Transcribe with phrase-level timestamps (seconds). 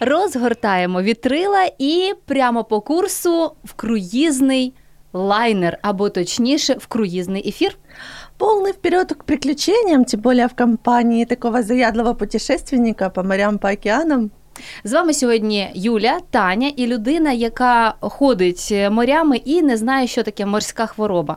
[0.00, 4.74] Розгортаємо вітрила і прямо по курсу в круїзний
[5.12, 7.78] лайнер, або точніше, в круїзний ефір.
[8.38, 14.30] Полный вперед к приключениям, тем более в компании такого заядлого путешественника по морям, по океанам.
[14.84, 20.46] З вами сьогодні Юля, Таня і людина, яка ходить морями і не знає, що таке
[20.46, 21.36] морська хвороба.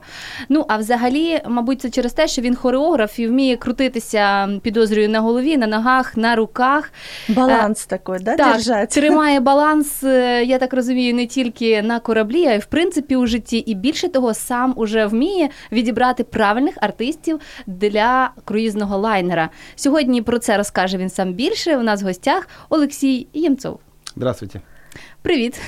[0.49, 5.19] Ну а взагалі, мабуть, це через те, що він хореограф і вміє крутитися, підозрюю, на
[5.19, 6.91] голові, на ногах, на руках.
[7.29, 8.89] Баланс такой, да, так, держать?
[8.89, 13.25] тримає баланс, е, я так розумію, не тільки на кораблі, а й в принципі у
[13.27, 13.57] житті.
[13.57, 19.49] І більше того, сам уже вміє відібрати правильних артистів для круїзного лайнера.
[19.75, 21.77] Сьогодні про це розкаже він сам більше.
[21.77, 23.79] У нас в гостях Олексій Ємцов.
[24.15, 24.61] Здравствуйте.
[25.21, 25.61] Привіт.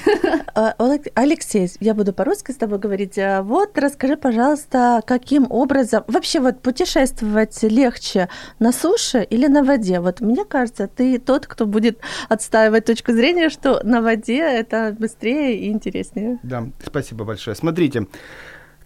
[0.55, 0.73] А,
[1.15, 3.17] Алексей, я буду по-русски с тобой говорить.
[3.17, 8.27] А, Вот расскажи, пожалуйста, каким образом вообще вот путешествовать легче
[8.59, 9.99] на суше или на воде?
[9.99, 15.57] Вот мне кажется, ты тот, кто будет отстаивать точку зрения, что на воде это быстрее
[15.57, 16.39] и интереснее.
[16.43, 17.55] Да, спасибо большое.
[17.55, 18.07] Смотрите,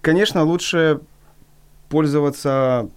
[0.02, 1.00] конечно, лучше
[1.90, 2.90] пользоваться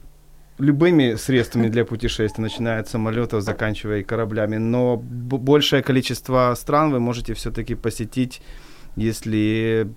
[0.60, 7.00] любыми средствами для путешествий, начиная от самолетов, заканчивая кораблями, но б- большее количество стран вы
[7.00, 8.42] можете все-таки посетить,
[8.96, 9.88] если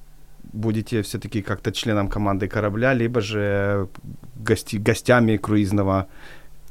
[0.52, 3.88] будете все-таки как-то членом команды корабля, либо же
[4.36, 6.08] гости, гостями круизного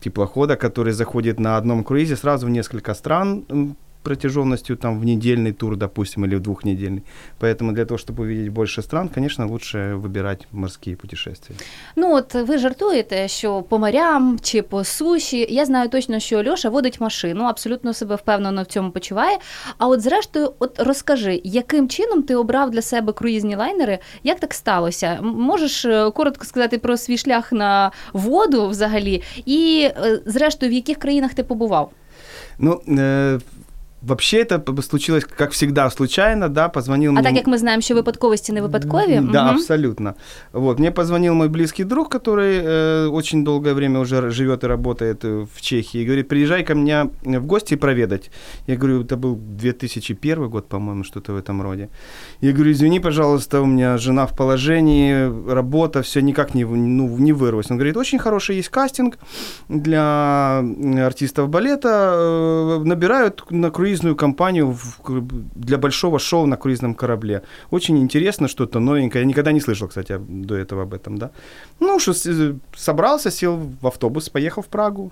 [0.00, 2.16] теплохода, который заходит на одном круизе.
[2.16, 7.03] Сразу в несколько стран протяженностью там в недельный тур, допустим, или в двухнедельный.
[7.41, 11.55] Поэтому для того, чтобы увидеть больше стран, конечно, лучше выбирать морские путешествия.
[11.95, 15.47] Ну от ви жартуєте, що по морям чи по суші.
[15.49, 19.37] Я знаю точно, що Льоша водить машину, абсолютно себе впевнено в цьому почуває.
[19.77, 23.99] А от зрештою, от розкажи, яким чином ти обрав для себе круїзні лайнери?
[24.23, 25.17] Як так сталося?
[25.19, 30.75] М- Можеш е, коротко сказати про свій шлях на воду взагалі, і е, зрештою, в
[30.75, 31.91] яких країнах ти побував?
[32.59, 33.41] Ну, э,
[34.01, 37.23] вообще это п- случилось, как всегда, случайно, да, позвонил А мне...
[37.23, 39.55] так як ми знаємо, що випадковості не випадкові, Да, мгм.
[39.55, 40.13] абсолютно.
[40.53, 44.67] Вот, мне позвонил мой близкий друг, который э, очень долгое время уже р- живет и
[44.67, 48.31] работает э, в Чехии, и говорит, приезжай ко мне в гости проведать.
[48.67, 51.87] Я говорю, это был 2001 год, по-моему, что-то в этом роде.
[52.41, 57.17] Я говорю, извини, пожалуйста, у меня жена в положении, работа, все никак не, в- ну,
[57.19, 57.71] не вырвалось.
[57.71, 59.17] Он говорит, очень хороший есть кастинг
[59.69, 65.00] для м, артистов балета, э, набирают на круизную компанию в-
[65.54, 67.42] для большого шоу на круизном корабле.
[67.70, 69.22] Очень интересно, что-то новенькое.
[69.22, 71.30] Я никогда не слышал, кстати, до этого об этом, да.
[71.80, 75.10] Ну, что с- собрался, сел в автобус, поехал в Прагу,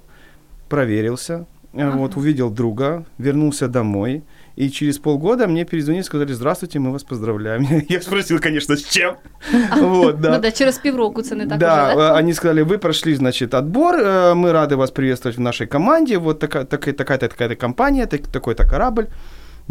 [0.69, 4.23] проверился, э, вот, увидел друга, вернулся домой.
[4.61, 7.67] И через полгода мне перезвонили, сказали, здравствуйте, мы вас поздравляем.
[7.89, 9.15] Я спросил, конечно, с чем.
[9.77, 10.31] Вот, да.
[10.31, 13.55] Ну, да, через півроку це не так да, уже, э, они сказали, вы прошли, значит,
[13.55, 18.07] отбор, э, мы рады вас приветствовать в нашей команде, вот такая, такая, такая-то, такая-то компания,
[18.07, 19.07] так- такой-то корабль.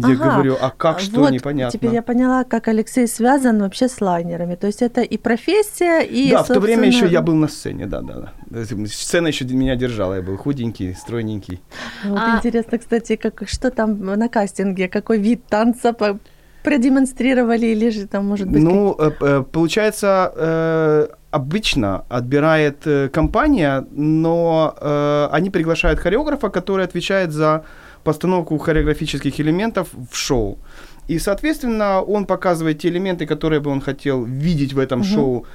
[0.08, 0.34] Я Ага.
[0.34, 1.72] говорю, а как, что, вот, непонятно.
[1.78, 4.56] Теперь я поняла, как Алексей связан вообще с лайнерами.
[4.56, 7.48] То есть это и профессия, и, да, в то время еще собственно, я был на
[7.48, 8.66] сцене, да, да, да.
[8.88, 11.60] Сцена еще меня держала, я был худенький, стройненький.
[12.06, 16.20] Вот А- интересно, кстати, как, что там на кастинге, какой вид танца по-
[16.64, 24.74] продемонстрировали, или же там, может быть, Ну, э, э, получается, э, обычно отбирает компания, но
[25.32, 27.64] они приглашают хореографа, который отвечает за
[28.04, 30.58] постановку хореографических элементов в шоу.
[31.10, 35.08] И, соответственно, он показывает те элементы, которые бы он хотел видеть в этом Мгм.
[35.08, 35.46] шоу,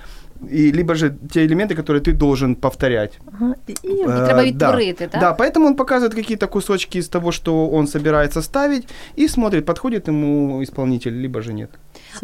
[0.50, 3.18] и, либо же те элементы, которые ты должен повторять.
[3.26, 4.44] ага, и- и Э, треба да.
[4.44, 5.20] відтворити, так?
[5.20, 8.88] Да, поэтому он показывает какие-то кусочки из того, что он собирается ставить,
[9.18, 11.68] и смотрит, подходит ему исполнитель, либо же нет.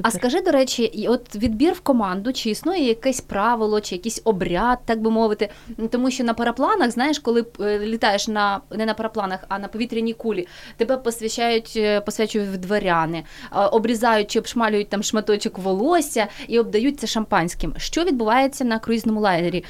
[0.02, 4.78] А скажи, до речі, от відбір в команду, чи існує якесь правило, чи якийсь обряд,
[4.84, 5.48] так би мовити?
[5.78, 9.68] Ну, Тому що на парапланах, знаєш, коли е, літаєш на не на парапланах, а на
[9.68, 13.18] повітряній кулі, тебе посвящають, е, посвячують дворяни,
[13.52, 17.74] е, обрізають чи обшмалюють там шматочок волосся і обдають це шампанським.
[17.76, 19.64] Що відбувається на круїзному лайнері?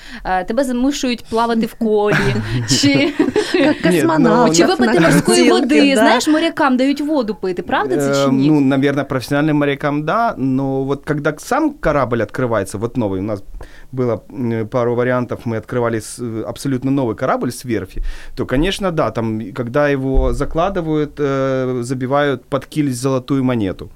[0.49, 2.16] Тебе замушують плавати в колі,
[2.81, 3.12] чи,
[3.52, 4.49] Как космонавт.
[4.49, 5.94] ну, чи випити морської води?
[5.94, 8.49] Знаєш, морякам дають воду пити, правда це чи ні?
[8.50, 13.44] Ну, наверное, профессиональным морякам да, но вот когда сам корабль открывается, вот новый, у нас
[13.92, 14.24] было
[14.70, 16.02] пару вариантов, мы открывали
[16.44, 18.02] абсолютно новый корабль с верфи,
[18.34, 23.88] то, конечно, да, там, когда его закладывают, э, забивают под киль золотую монету.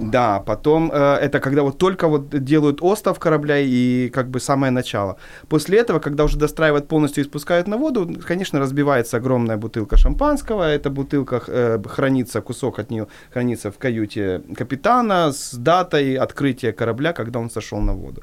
[0.00, 4.70] Да, потом э, это когда вот только вот делают остов корабля и как бы самое
[4.70, 5.16] начало.
[5.48, 10.62] После этого, когда уже достраивают полностью и спускают на воду, конечно, разбивается огромная бутылка шампанского.
[10.62, 17.12] Эта бутылка э, хранится, кусок от нее хранится в каюте капитана с датой открытия корабля,
[17.12, 18.22] когда он сошел на воду.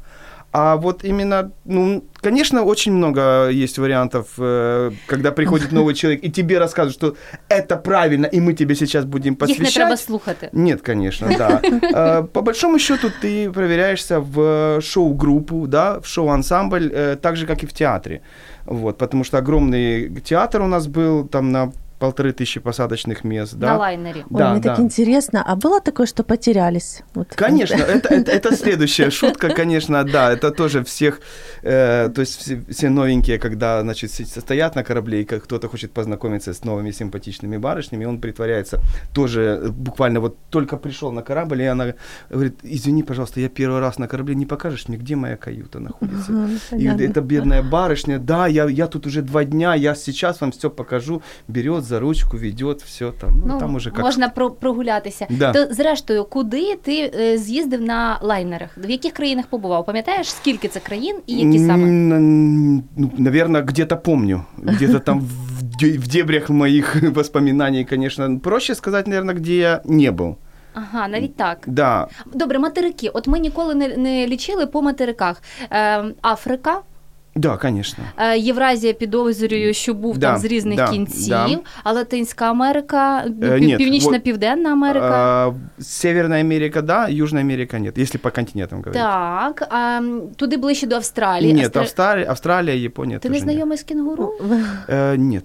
[0.51, 6.31] А вот именно, ну, конечно, очень много есть вариантов, э, когда приходит новый человек и
[6.31, 7.15] тебе рассказывают, что
[7.49, 9.73] это правильно, и мы тебе сейчас будем Їх не посвящать.
[9.75, 10.49] треба слухати.
[10.53, 11.61] Нет, конечно, да.
[11.94, 17.63] Э, По большому счету ты проверяешься в шоу-группу, да, в шоу-ансамбль, э, так же, как
[17.63, 18.21] и в театре.
[18.65, 23.67] Вот, потому что огромный театр у нас был, там на полторы тысячи посадочных мест, да.
[23.67, 24.23] На лайнері.
[24.29, 24.69] Ой, Да, мне да.
[24.69, 25.44] так интересно.
[25.47, 27.03] А было такое, что потерялись?
[27.15, 27.27] Вот.
[27.35, 31.19] Конечно, это, это, это следующая шутка, конечно, да, это тоже всех,
[31.63, 35.91] э, то есть все, все новенькие, когда, значит, стоят на корабле, и как кто-то хочет
[35.91, 38.79] познакомиться с новыми симпатичными барышнями, он притворяется
[39.13, 41.94] тоже э, буквально вот только пришел на корабль, и она
[42.29, 46.31] говорит, извини, пожалуйста, я первый раз на корабле, не покажешь мне, где моя каюта находится?
[46.31, 47.01] Ага, И понятно.
[47.03, 51.21] эта бедная барышня, да, я, я тут уже два дня, я сейчас вам все покажу,
[51.47, 54.06] берет за ручку, ведет, все там, ну, там уже как...
[54.06, 55.28] можна про- прогулятися.
[55.30, 55.51] Да.
[55.54, 58.69] То зрештою, куди ти е, з'їздив на лайнерах?
[58.78, 59.86] В яких країнах побував?
[59.86, 61.86] Пам'ятаєш, скільки це країн і які саме?
[61.88, 64.42] Ну, наверное, где-то помню.
[64.57, 68.40] Где-то там в, де- в дебрях моих воспоминаний, конечно.
[68.40, 70.36] Проще сказать, наверное, где я не был.
[70.74, 71.57] Ага, навіть так.
[71.68, 72.07] Да.
[72.33, 73.10] Добре, материки.
[73.10, 75.42] От ми ніколи не, не лічили по материках.
[75.72, 76.81] Е, Африка,
[77.37, 78.05] Да, конечно.
[78.17, 81.58] е, Євразія підозрюю, що був Да, там з різних да, кінців, да.
[81.84, 85.11] а Латинська Америка, ну, Е, пів- ні, Північна, вот, Південна Америка.
[85.49, 85.52] А,
[85.82, 89.02] Северная Америка, да, Южная Америка нет, если по континентам говорить.
[89.02, 91.52] Так, а м, туди ближче до Австралії.
[91.55, 94.32] Нет, Австра- Австралия, Австралия, Япония Ти тоже не знайомий з кінгуру?
[95.17, 95.44] нет.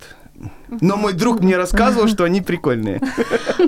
[0.81, 3.01] Но мой друг мне рассказывал, что они прикольные.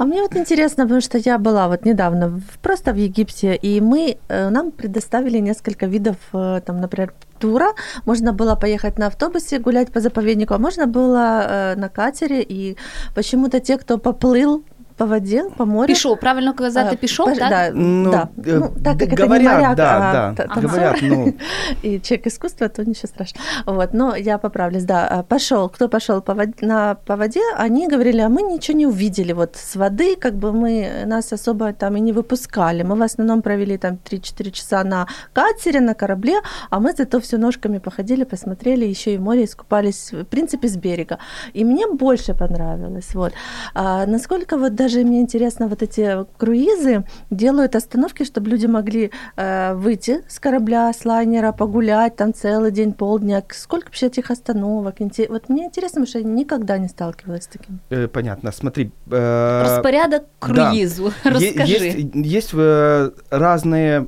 [0.00, 4.16] А мне вот интересно, потому что я была вот недавно просто в Египте, и мы,
[4.28, 7.74] э, нам предоставили несколько видов, э, там, например, тура.
[8.06, 12.76] Можно было поехать на автобусе, гулять по заповеднику, а можно было э, на катере, и
[13.14, 14.64] почему-то те, кто поплыл
[14.96, 15.86] по воде, по морю...
[15.86, 17.50] Пішов, правильно казати, а, пішов, пож- так?
[17.50, 18.28] Да, Ну, да.
[18.38, 20.62] э, Ну, так как д- это не говорят, моряк, да, а да, та- танцор.
[20.70, 21.34] говорят, ну,
[21.82, 23.44] и человек искусства, то ничего страшного.
[23.66, 25.08] Вот, но я поправлюсь, да.
[25.10, 28.86] А, Пошел, кто пошел по воде, на, по воде, они говорили, а мы ничего не
[28.86, 32.82] увидели вот с воды, как бы мы, нас особо там и не выпускали.
[32.84, 37.36] Мы в основном провели там 3-4 часа на катере, на корабле, а мы зато все
[37.38, 41.18] ножками походили, посмотрели, еще и в море искупались, в принципе, с берега.
[41.56, 43.32] И мне больше понравилось, вот.
[43.74, 49.74] А насколько вот даже мне интересно, вот эти круизы делают остановки, чтобы люди могли э,
[49.74, 53.42] выйти с корабля, с лайнера, погулять там целый день, полдня.
[53.50, 54.96] Сколько вообще этих остановок?
[55.28, 57.80] Вот мне интересно, потому что я никогда не сталкивалась с таким.
[57.90, 58.52] э, понятно.
[58.52, 61.12] Смотри, э, Розпорядок круїзу.
[61.24, 61.72] Е- Розкажи.
[61.72, 64.06] Есть, есть э, разные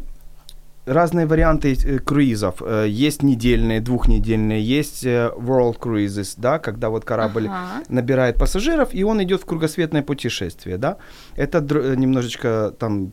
[0.87, 2.62] разные варианты э, круизов.
[2.62, 7.83] Э, Есть недельные, двухнедельные, есть э, world cruises, да, когда вот корабль Ага.
[7.88, 10.97] набирает пассажиров, и он идет в кругосветное путешествие, да.
[11.37, 13.12] Это др- немножечко там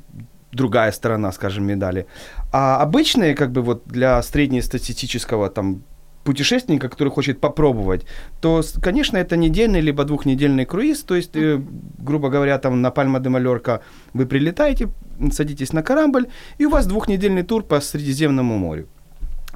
[0.52, 2.06] другая сторона, скажем, медали.
[2.52, 5.82] А обычные, как бы вот для среднестатистического там
[6.24, 8.06] путешественника, который хочет попробовать,
[8.42, 11.62] то, конечно, это недельный либо двухнедельный круиз, то есть, э,
[12.00, 13.82] грубо говоря, там на Пальма де Мальорка
[14.14, 14.90] вы прилетаете,
[15.32, 16.28] садитесь на корабль,
[16.60, 18.88] и у вас двухнедельный тур по Средиземному морю.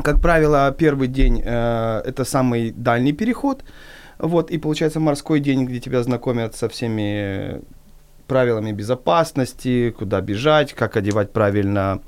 [0.04, 3.64] Как правило, первый день э, это самый дальний переход,
[4.20, 7.62] вот, и получается морской день, где тебя знакомят со всеми
[8.28, 12.02] правилами безопасности, куда бежать, как одевать правильно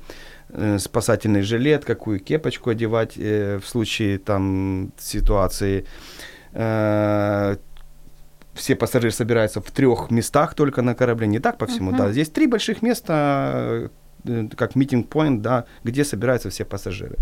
[0.78, 5.84] спасательный жилет, какую кепочку одевать э, в случае там ситуации.
[6.52, 7.56] Э,
[8.54, 11.98] все пассажиры собираются в трех местах только на корабле, не так по всему, Мгм.
[11.98, 12.12] да.
[12.12, 13.88] Здесь три больших места, э,
[14.24, 17.16] э, как meeting point, да, где собираются все пассажиры.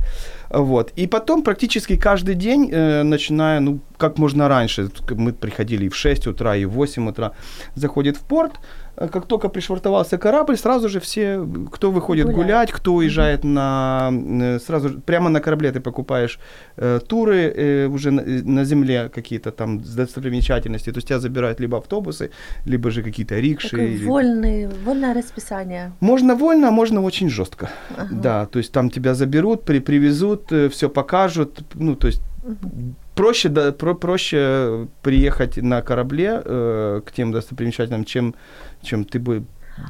[0.50, 0.92] Вот.
[0.98, 5.94] И потом практически каждый день, э, начиная, ну, как можно раньше, мы приходили и в
[5.94, 7.32] 6 утра, и в 8 утра,
[7.76, 12.72] заходит в порт, Э, как только пришвартовался корабль, сразу же все, кто выходит гулять, гулять
[12.72, 13.48] кто уезжает mm-hmm.
[13.48, 14.10] на...
[14.56, 16.40] Э, сразу прямо на корабле ты покупаешь
[16.76, 21.60] э, туры э, уже на, э, на земле какие-то там достопримечательности, то есть тебя забирают
[21.60, 22.30] либо автобусы,
[22.66, 23.70] либо же какие-то рикши.
[23.70, 24.06] Такое или...
[24.06, 25.92] вольный, вольное расписание.
[26.00, 27.70] Можно вольно, а можно очень жестко.
[27.96, 28.08] Ага.
[28.10, 32.22] Да, то есть там тебя заберут, при, привезут, все покажут, ну, то есть
[33.17, 38.33] проще, да, про, проще приехать на корабле э, к тем достопримечательным, чем,
[38.81, 39.43] чем ты бы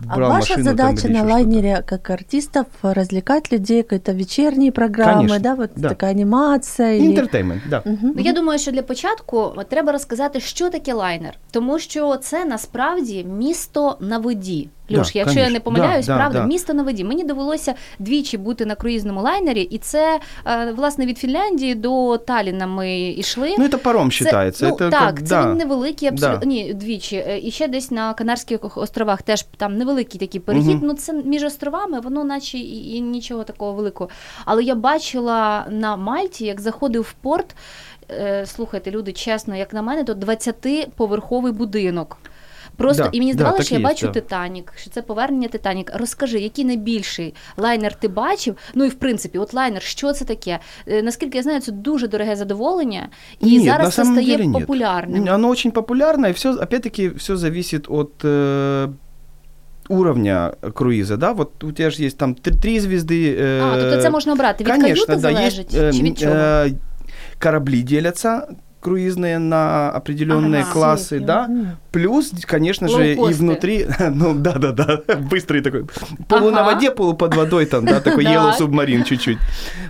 [0.06, 5.14] брал а ваша машину, задача там, на лайнере как артистов развлекать людей, какие-то вечерні програми,
[5.14, 5.90] Конечно, да, вот да.
[5.90, 6.92] така анімація.
[6.92, 7.82] і- Інтертеймент, да.
[7.86, 8.14] Мгм.
[8.16, 13.24] Ну, я думаю, що для початку треба розказати, що таке лайнер, тому що це насправді
[13.24, 14.70] місто на воді.
[14.91, 16.47] Да, Льош, якщо я не помиляюсь, Да, да, правда, да.
[16.47, 17.05] місто на воді.
[17.05, 22.67] Мені довелося двічі бути на круїзному лайнері, і це е, власне від Фінляндії до Таліна
[22.67, 23.55] ми йшли.
[23.59, 24.69] Ну, это паром считается.
[24.69, 25.51] ну, это так, как, це да.
[25.51, 26.47] він невеликий, абсолютно Да.
[26.47, 27.17] ні, двічі.
[27.17, 30.69] Е, І ще десь на Канарських островах теж там невеликий такий перехід.
[30.77, 30.81] Мгм.
[30.83, 34.11] Ну це між островами, воно наче і, і нічого такого великого.
[34.45, 37.55] Але я бачила на Мальті, як заходив в порт.
[38.11, 42.19] е, Слухайте, люди, чесно, як на мене, то 20-поверховий будинок.
[42.78, 44.12] Просто Да, і мені да, здавалося, так що я і є, бачу да.
[44.14, 45.92] Титанік, що це повернення Титанік.
[45.96, 48.56] Розкажи, який найбільший лайнер ти бачив?
[48.76, 50.60] Ну і в принципі, от лайнер, що це таке?
[50.88, 54.38] Е, Наскільки я знаю, це дуже дороге задоволення, і Нет, зараз на це самом стає
[54.38, 54.62] деле нет.
[54.62, 55.28] популярним.
[55.34, 58.90] Оно очень популярно, и все, опять-таки, все зависит от э,
[59.90, 63.36] уровня круиза, да, вот у тебя же есть там три, три звезды.
[63.40, 66.20] э, А, тобто це можна обрати від Конечно, каюти да, залежить, есть, э, чи від
[66.20, 66.34] чого?
[66.34, 66.74] э,
[67.44, 68.48] корабли делятся
[68.88, 70.72] круизные на определенные Ага.
[70.74, 71.68] классы, да, Мгм.
[71.92, 73.42] плюс, конечно же, и Лоукосты.
[73.44, 75.00] внутри, ну да-да-да,
[75.32, 75.86] быстрый такой,
[76.28, 76.74] полу на Ага.
[76.74, 78.34] воде, полу под водой, там, да, такой Так.
[78.34, 79.38] yellow субмарин чуть-чуть,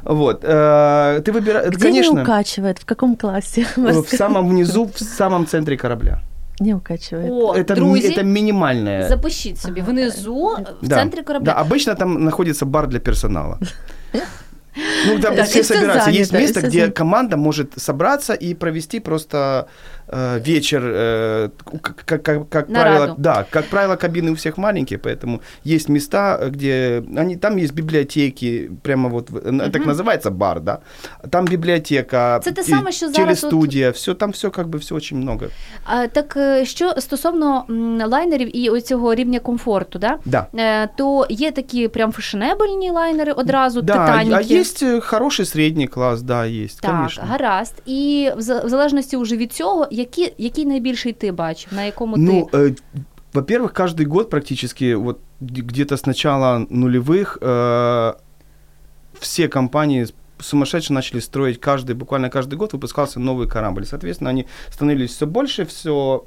[0.04, 2.80] вот, э, ты выбираешь, Где конечно, не укачивает?
[2.80, 3.66] В каком классе?
[3.78, 6.20] в самом внизу, в самом центре корабля.
[6.60, 7.32] Не укачивает.
[7.32, 9.08] О, это, ми- друзі, это минимальное.
[9.08, 9.92] запишіть собі Ага.
[9.92, 11.46] внизу, в Да, центрі корабля.
[11.54, 13.58] Да, обычно там находится бар для персонала.
[15.07, 16.11] Ну, там Так, все собираются.
[16.11, 19.69] Есть занято, место, где команда может собраться и провести просто
[20.08, 21.50] э, вечер, э,
[21.82, 22.96] как, как, как, как Нараду.
[22.98, 27.74] правило, да, как правило, кабины у всех маленькие, поэтому есть места, где они, там есть
[27.74, 30.78] библиотеки, прямо вот, в- э, так называется бар, да,
[31.30, 34.96] там библиотека, Це те те- саме, що зараз телестудия, все, там все как бы все
[34.96, 35.46] очень много.
[35.86, 40.18] А, так е, що стосовно м, лайнерів і оцього рівня комфорту, да?
[40.26, 40.48] Да.
[40.56, 44.36] Е, то є такі прям фешенебельні лайнери одразу, Да, титаніки.
[44.56, 47.24] а есть э, хороший средний класс, да, есть, Так, конечно.
[47.30, 47.82] гаразд.
[47.86, 52.17] І в за- в залежності уже від цього, які, який найбільший ти бачив, на якому
[52.17, 52.59] Ну, ти.
[52.59, 52.77] э,
[53.33, 58.15] во-первых, каждый год практически, вот где-то с начала нулевых, э,
[59.21, 60.07] все компании
[60.41, 63.85] сумасшедше начали строить каждый, буквально каждый год выпускался новый корабль.
[63.85, 66.25] Соответственно, они становились все больше, все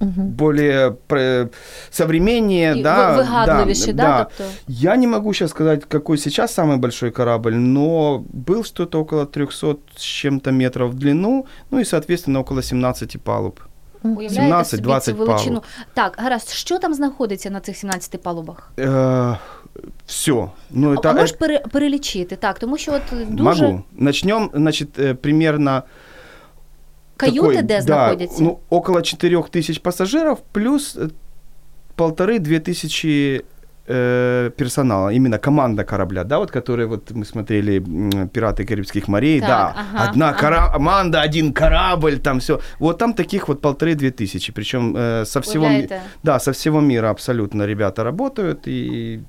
[0.00, 0.26] Мгм.
[0.26, 1.48] более пр-
[1.90, 4.26] современнее, І да, ви- вигадливіші, да, да.
[4.38, 9.24] Тобто, Я не могу сейчас сказать, какой сейчас самый большой корабль, но был что-то около
[9.26, 13.60] 300 с чем-то метров в длину, ну и, соответственно, около 17 палуб.
[14.02, 15.44] уявляєте 17, собі 20 цю величину.
[15.50, 15.64] палуб.
[15.94, 18.72] Так, гаразд, що там знаходиться на цих 17 палубах?
[20.06, 20.48] все.
[20.70, 22.36] Ну, это, а можеш это- пере, перелічити?
[22.36, 23.82] Так, тому що от дуже могу.
[23.92, 25.14] Начнем, значит, э,
[27.19, 28.43] каюти, такой, де да, знаходяться?
[28.43, 31.09] ну, около 4 тысяч пассажиров плюс э,
[31.95, 33.41] полторы-две тысячи
[33.87, 37.79] э, персонала, именно команда корабля, да, вот которые вот мы смотрели
[38.33, 40.39] «Пираты Карибских морей», Так, да, ага, одна ага.
[40.39, 42.59] кора- команда, один корабль, там все.
[42.79, 46.01] Вот там таких вот полторы-две тысячи, причем э, со всего, ми- Уявляєте?
[46.23, 49.19] да, со всего мира абсолютно ребята работают, и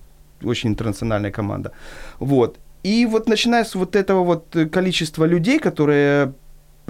[0.44, 1.70] очень интернациональная команда.
[2.18, 2.58] Вот.
[2.86, 6.32] И вот начиная с вот этого вот э, количества людей, которые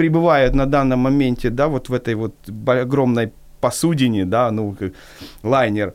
[0.01, 2.35] прибывают на данном моменте, да, вот в этой вот
[2.67, 4.75] огромной посудине, да, ну,
[5.43, 5.93] лайнер,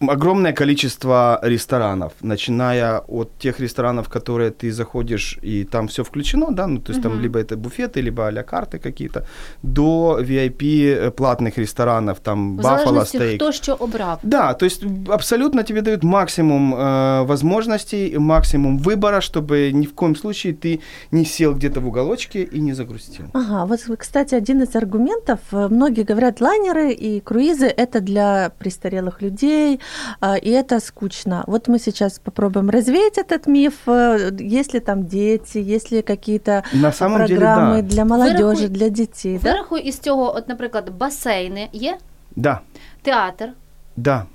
[0.00, 6.66] огромное количество ресторанов, начиная от тех ресторанов, которые ты заходишь, и там все включено, да,
[6.66, 7.22] ну, то есть там Мгм.
[7.22, 9.26] либо это буфеты, либо а-ля карты какие-то,
[9.62, 13.36] до VIP э, платных ресторанов, там Buffalo Steak.
[13.36, 14.18] хто що обрав.
[14.22, 20.16] Да, то есть абсолютно тебе дают максимум э, возможностей, максимум выбора, чтобы ни в коем
[20.16, 23.24] случае ты не сел где-то в уголочке и не загрустил.
[23.32, 29.80] Ага, вот, кстати, один из аргументов, многие говорят, лайнеры и круизы– это для престарелых людей,
[30.41, 31.43] и это скучно.
[31.47, 36.63] Вот мы сейчас попробуем развеять этот миф, э, есть ли там дети, есть ли какие-то
[36.73, 37.87] На самом деле, программы да.
[37.87, 39.51] для молодежи, Вырахуй- для детей, да?
[39.51, 41.97] Вирахуй із цього, от, наприклад, басейни є,
[42.35, 42.59] Да,
[43.01, 43.49] театр,
[43.97, 44.25] да.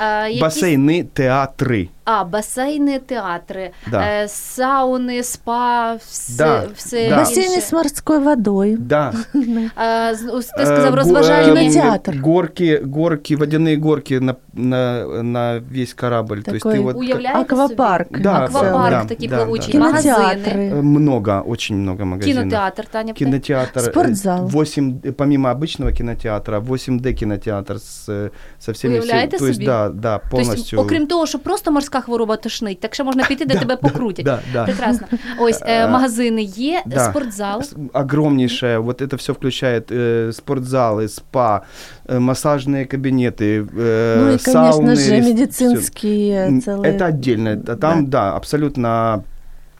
[0.00, 1.88] Е, якісь- Басейны, театры.
[2.04, 4.22] А, басейни, театри, Да.
[4.22, 7.20] е, сауни, спа, все, Да, все да.
[7.20, 7.40] інше.
[7.40, 8.76] Бассейны с морской водой.
[8.78, 9.12] Да.
[9.34, 11.50] Е, з- ось ти Э, сказав го- розважальні.
[11.52, 12.18] э, Кинотеатр.
[12.22, 16.36] Горки, горки, водяные горки на, на, на весь корабль.
[16.42, 18.08] То есть Такой ты вот Уявляєте Аквапарк.
[18.08, 18.20] собі?
[18.22, 19.78] Да, Аквапарк да, такий да, плавучий, да.
[19.78, 20.74] магазини, Кинотеатры.
[20.74, 22.42] Э, Много, очень много магазинов.
[22.42, 23.12] кінотеатр, Таня.
[23.12, 23.80] Кинотеатр.
[23.80, 24.46] э, Спортзал.
[24.46, 28.94] 8, э, помимо обычного кинотеатра, 8D кинотеатр с, э, со всеми...
[28.94, 29.66] Уявляєте то есть, собі?
[29.66, 30.78] да, да, полностью...
[30.78, 34.25] Тобто, окрім того, що просто морська хвороба тошнить, так ще можна піти, де тебе покрутять.
[34.25, 34.65] Да, да.
[34.65, 35.07] Прекрасно.
[35.39, 37.09] Ось магазини є, да.
[37.09, 37.63] спортзал.
[37.93, 39.91] Огромнейшее, вот это все включает
[40.33, 41.61] спортзалы, спа,
[42.09, 46.93] массажные кабинеты, Ну и, конечно же, медицинские целые.
[46.93, 47.57] Это отдельно.
[47.57, 48.35] Там, да.
[48.35, 49.23] абсолютно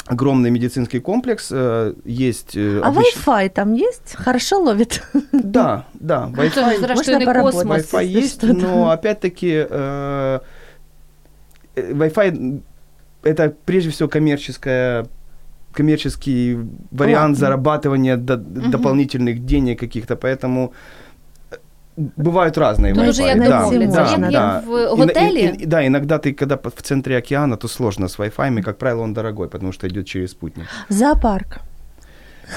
[0.08, 1.52] огромный медицинский комплекс.
[2.06, 4.16] Есть А обыч- Wi-Fi там есть?
[4.16, 5.04] Хорошо ловит?
[5.32, 6.30] Да, да.
[6.34, 7.94] Wi-Fi, космос.
[7.94, 10.40] Wi-Fi есть, но опять-таки э,
[11.76, 12.62] Wi-Fi
[13.24, 15.06] это прежде всего коммерческая
[15.74, 16.58] коммерческий
[16.92, 17.40] вариант Платный.
[17.40, 18.36] зарабатывания до-
[18.72, 20.74] дополнительных денег каких-то, поэтому
[21.52, 21.56] э,
[22.18, 24.64] бывают разные Тут уже як Да, да, да.
[24.68, 25.40] в И- готелі.
[25.42, 29.04] и- и- да, иногда ты, когда в центре океана, то сложно с Wi-Fi, как правило,
[29.04, 30.66] он дорогой, потому что идет через спутник.
[30.90, 31.62] Зоопарк.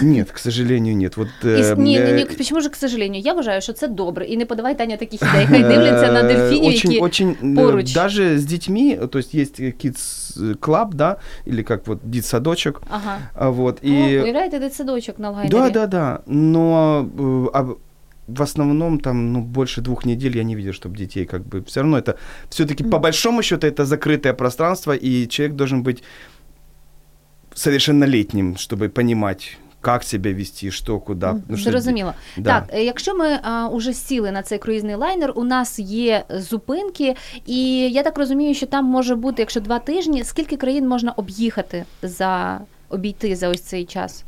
[0.02, 1.18] Нет, к сожалению, нет.
[1.18, 3.74] Вот, І, э, с- ні, ні, э, ні, чому ж, к сожалению, я вважаю, що
[3.74, 4.26] це добре.
[4.26, 5.46] І не подавай Таня таких ідей.
[5.48, 7.94] Хай дивляться на Э, дельфінів, очень, які очень, э, поруч.
[7.94, 11.16] Даже с детьми, то есть есть Kids Club, да,
[11.48, 13.18] или как вот дитсадочек, Ага.
[13.34, 14.22] а вот, О, и...
[14.22, 15.52] уявляєте, дитсадочок на лайнері?
[15.52, 17.62] да, да, да, но э, а
[18.28, 21.62] в основном там, ну, больше двух недель я не видел, чтобы детей как бы...
[21.66, 22.14] Все равно это,
[22.50, 26.04] все-таки по большому счету, это закрытое пространство, и человек должен быть
[27.56, 31.37] совершеннолетним, чтобы понимать, как себе вести, що, куда.
[31.49, 32.13] Ну, Зрозуміло.
[32.37, 32.51] Да.
[32.61, 37.15] Так, е, якщо ми а, уже сіли на цей круїзний лайнер, у нас є зупинки,
[37.47, 41.85] і я так розумію, що там може бути, якщо два тижні, скільки країн можна об'їхати
[42.03, 44.25] за обійти за ось цей час?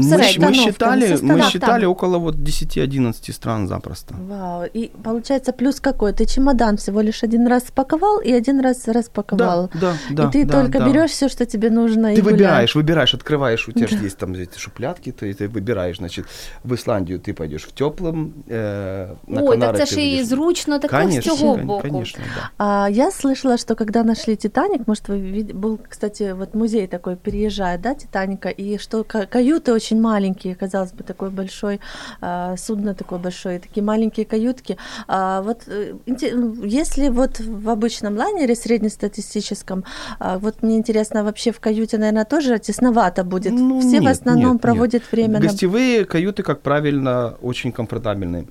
[0.00, 1.90] Мы, щ- мы Остановка, считали, ну, мы считали Там.
[1.90, 4.14] около вот 10-11 стран запросто.
[4.28, 4.64] Вау.
[4.76, 6.12] И получается плюс какой?
[6.12, 9.70] Ты чемодан всего лишь один раз спаковал и один раз распаковал.
[9.80, 10.28] да, да.
[10.28, 10.86] и ты да, только да.
[10.88, 12.08] берешь все, что тебе нужно.
[12.14, 15.96] Ты и выбираешь, выбираешь, открываешь, у тебя же есть там эти шуплятки, ты, ты выбираешь,
[15.98, 16.26] значит,
[16.64, 20.90] в Исландию ты пойдешь в теплом, э, на Ой, так ще і выйдешь- зручно, так
[20.90, 21.82] Конечно, цього кон- боку.
[21.82, 22.50] конечно, да.
[22.58, 27.80] А я слышала, что когда нашли Титаник, может, вы был, кстати, вот музей такой переезжает,
[27.80, 31.80] да, Титаника, и что ка- каюты очень маленькие, казалось бы, такой большой
[32.20, 34.76] а, судно такое большое, такие маленькие каютки.
[35.08, 39.84] А, вот э, ну, если вот в обычном лайнере среднестатистическом,
[40.18, 43.52] а, вот мне интересно, вообще в каюте, наверное, тоже тесновато будет.
[43.52, 48.46] Ну, Все в нет, основном нет, проводят время на Гостевые каюты, как правильно, очень комфортабельные.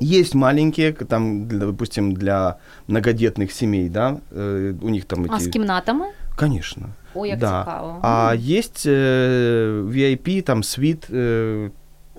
[0.00, 5.32] Есть маленькие, там, для- допустим, для многодетных семей, да, э, у них там эти...
[5.32, 6.04] А з кімнатами?
[6.36, 6.86] Конечно.
[7.18, 7.60] О, як да.
[7.64, 7.98] цікаво.
[8.02, 11.70] А есть э, VIP, там, свит, э,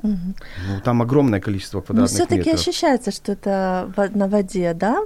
[0.03, 0.33] Мгм.
[0.69, 2.59] ну, там огромное количество Но квадратных все-таки метров.
[2.59, 5.01] ощущается, что это на воде, да?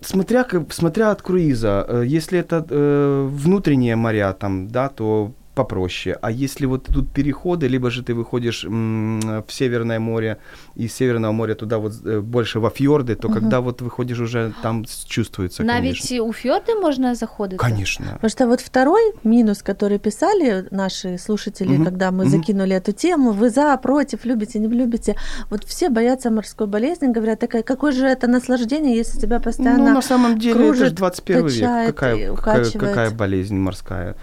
[0.00, 6.16] Смотря, смотря от круиза, э, если это э, внутренние моря, там, да, то попроще.
[6.22, 10.36] А если вот тут переходы, либо же ты выходишь м, в Северное море,
[10.76, 13.40] и из Северного моря туда вот э, больше во фьорды, то Мгм.
[13.40, 16.22] когда вот выходишь уже, там чувствуется, Навіть конечно.
[16.24, 17.56] у фьорди можна заходити?
[17.56, 18.06] Конечно.
[18.12, 22.30] Потому что вот второй минус, который писали наши слушатели, Мгм, когда мы мгм.
[22.30, 25.14] закинули эту тему, вы за, против, любите, не любите.
[25.50, 29.84] Вот все боятся морской болезни, говорят, такая, какое же это наслаждение, если тебя постоянно...
[29.88, 31.52] ну, на самом деле, это же кружит, 21 век.
[31.52, 34.14] качает Какая, какая, какая болезнь морская?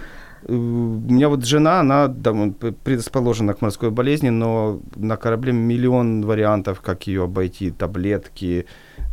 [0.48, 5.18] Э, У меня вот жена, она да, м, п- предрасположена к морской болезни, но на
[5.18, 7.72] корабле миллион вариантов, как ее обойти.
[7.72, 8.66] Таблетки,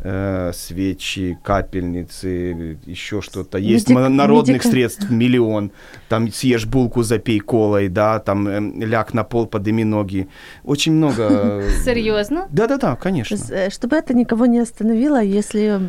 [0.05, 3.59] э, свечи, капельницы, еще что-то.
[3.59, 5.71] Есть Медик- народных медика- средств миллион.
[6.09, 10.29] Там съешь булку, запей колой, да, там э, ляг на пол, подыми ноги.
[10.65, 11.29] Очень много.
[11.31, 12.47] э, Серйозно?
[12.53, 13.37] Да-да-да, конечно.
[13.51, 15.81] Э, Чтобы это никого не остановило, если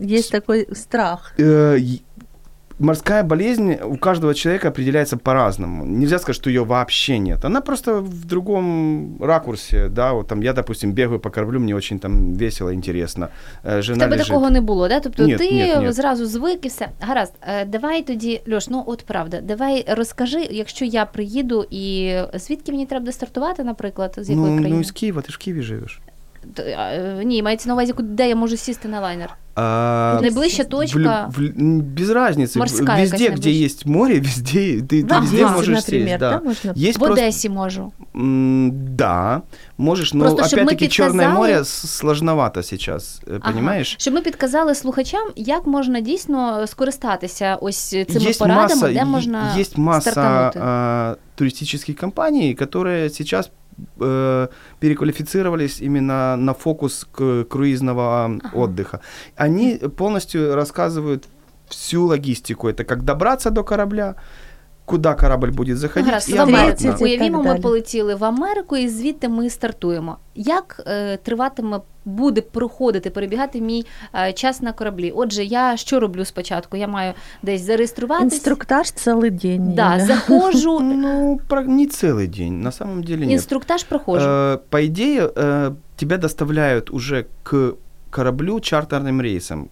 [0.00, 1.34] есть такой страх.
[2.73, 5.85] Э, и- Морская болезнь у каждого человека определяется по-разному.
[5.85, 7.45] Нельзя сказать, что ее вообще нет.
[7.45, 10.13] Она просто в другом ракурсе, да.
[10.13, 13.29] Вот там я, допустим, бегаю по кораблю, мне очень там весело, интересно.
[13.65, 14.27] Э, В Жена тебе лежит.
[14.27, 14.99] такого не було, да?
[14.99, 15.91] Тобто Ні, ти ні, ні.
[15.91, 16.87] зразу звик і все.
[17.01, 22.71] Гаразд, е, давай тоді, Льош, ну от правда, давай розкажи, якщо я приїду і звідки
[22.71, 24.69] мені треба буде стартувати, наприклад, з якої ну, країни?
[24.75, 25.99] ну, из Киева, ты ж в Киеве живешь.
[26.53, 29.29] Т- а, Ні, мається на увазі, куди де я можу сісти на лайнер.
[29.55, 31.29] А, Найближча в лю- точка.
[31.37, 32.57] в лю- м, без разницы.
[32.57, 33.39] Морская везде, какая-нибудь.
[33.39, 36.19] где есть море, везде ты, В ты везде Одессе, можешь например, сесть.
[36.19, 36.31] Да.
[36.31, 36.73] да, можно?
[36.77, 37.91] Есть В просто Одесі можу.
[38.15, 39.41] М, Да,
[39.77, 43.51] можешь, но Просто, чтоб мы опять-таки Черное подсказали- море с- сложновато сейчас, э, Ага.
[43.51, 43.95] понимаешь?
[43.99, 49.05] Щоб ми підказали слухачам, як можна дійсно скористатися ось цими есть порадами, масса, де е-
[49.05, 50.59] можна есть масса стартанути.
[50.63, 53.49] а, туристических компаний, которые сейчас
[54.00, 54.48] э,
[54.80, 59.00] переквалифицировались именно на фокус к- круизного отдыха.
[59.36, 61.24] Они полностью рассказывают
[61.68, 62.68] всю логистику.
[62.68, 64.16] Это как добраться до корабля,
[64.85, 66.61] куда корабль будет заходить Гаразд, и в Америку.
[66.61, 66.89] обратно.
[66.89, 67.07] обратно.
[67.07, 67.61] І так Уявімо, ми далі.
[67.61, 70.17] полетіли в Америку, і звідти ми стартуємо.
[70.35, 75.11] Як е, триватиме, буде проходити, перебігати мій е, час на кораблі?
[75.15, 76.77] Отже, я що роблю спочатку?
[76.77, 78.33] Я маю десь зареєструватись.
[78.33, 79.73] Инструктаж целый день.
[79.73, 80.05] Да, Юля.
[80.05, 83.31] заходжу, Ну, про- не целый день, на самом деле нет.
[83.31, 84.25] інструктаж проходжу.
[84.27, 87.73] Э, По идее, э, тебя доставляют уже к
[88.09, 89.69] кораблю чартерным рейсом,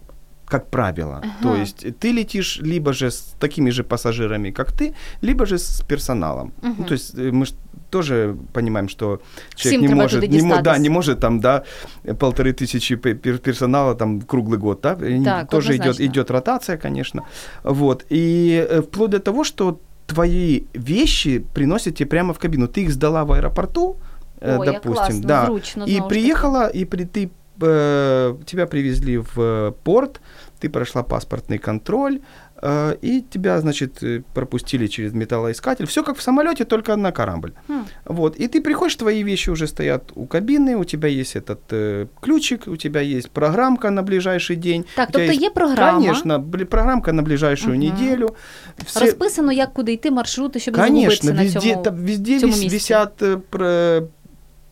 [0.53, 1.17] Как правило.
[1.23, 1.33] Ага.
[1.43, 5.83] То есть ты летишь либо же с такими же пассажирами, как ты, либо же с
[5.89, 6.53] персоналом.
[6.63, 6.75] Мгм.
[6.79, 7.47] Ну, то есть э, мы
[7.91, 9.21] тоже понимаем, что
[9.57, 11.63] Всем человек не треба может, не, мо- да, не может там, да,
[12.19, 17.23] полторы тысячи пе- пер- персонала там круглый год, да, Так, тоже идет, идет ротация, конечно,
[17.65, 22.83] вот, и э, вплоть до того, что твои вещи приносят тебе прямо в кабину, ты
[22.83, 23.97] их сдала в аэропорту,
[24.41, 27.31] э, О, як допустим, класно, да, зручно, и приехала, и при, ты,
[27.62, 30.22] э, тебя привезли в э, порт,
[30.60, 32.20] ты прошла паспортный контроль,
[32.64, 35.86] э, и тебя, значит, э, пропустили через металлоискатель.
[35.86, 37.52] Все как в самолете, только на корабль.
[37.68, 37.86] Хм.
[38.06, 38.36] Вот.
[38.40, 42.68] И ты приходишь, твои вещи уже стоят у кабины, у тебя есть этот э, ключик,
[42.68, 44.86] у тебя есть программка на ближайший день.
[44.96, 46.00] Так, у тебя тобто есть- є програма.
[46.00, 47.84] Конечно, бли- программка на ближайшую Мгм.
[47.86, 48.36] неделю.
[48.86, 51.84] Все- Розписано, як куди йти, маршрути, щоб не Конечно, загубитися на везде, цьому.
[51.84, 52.76] там везде цьому вис- місці.
[52.78, 54.08] висят э,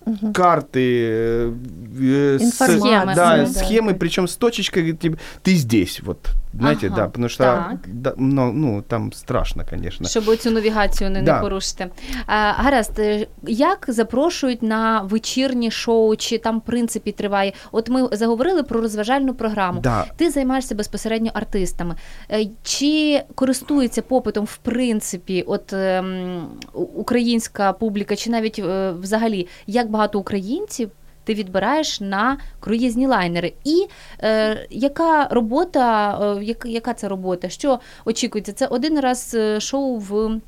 [0.07, 0.33] Мгм.
[0.33, 1.53] карты, э,
[2.01, 3.99] э, с- Информация, да, да, схемы, да.
[3.99, 7.77] причем с точечкой, типа, ты здесь, вот, знаете, Ага, да, потому так.
[7.87, 10.09] да, ну, ну, там страшно, конечно.
[10.09, 11.35] Щоб цю навігацію не, Да.
[11.37, 11.91] не порушити.
[12.27, 17.53] А, гаразд, е, як запрошують на вечірні шоу, чи там в принципі триває?
[17.73, 19.81] От ми заговорили про розважальну програму.
[19.81, 21.95] Да, Ти займаєшся безпосередньо артистами.
[22.33, 29.91] Е, Чи користується попитом в принципі, от ем, українська публіка, чи навіть е, взагалі як
[29.91, 30.91] багато українців?
[31.31, 33.53] Ти відбираєш на круїзні лайнери.
[33.65, 33.87] І
[34.23, 37.49] е, яка робота, е, як, яка це робота?
[37.49, 38.53] Що очікується?
[38.53, 40.41] Це один раз е, шоу в,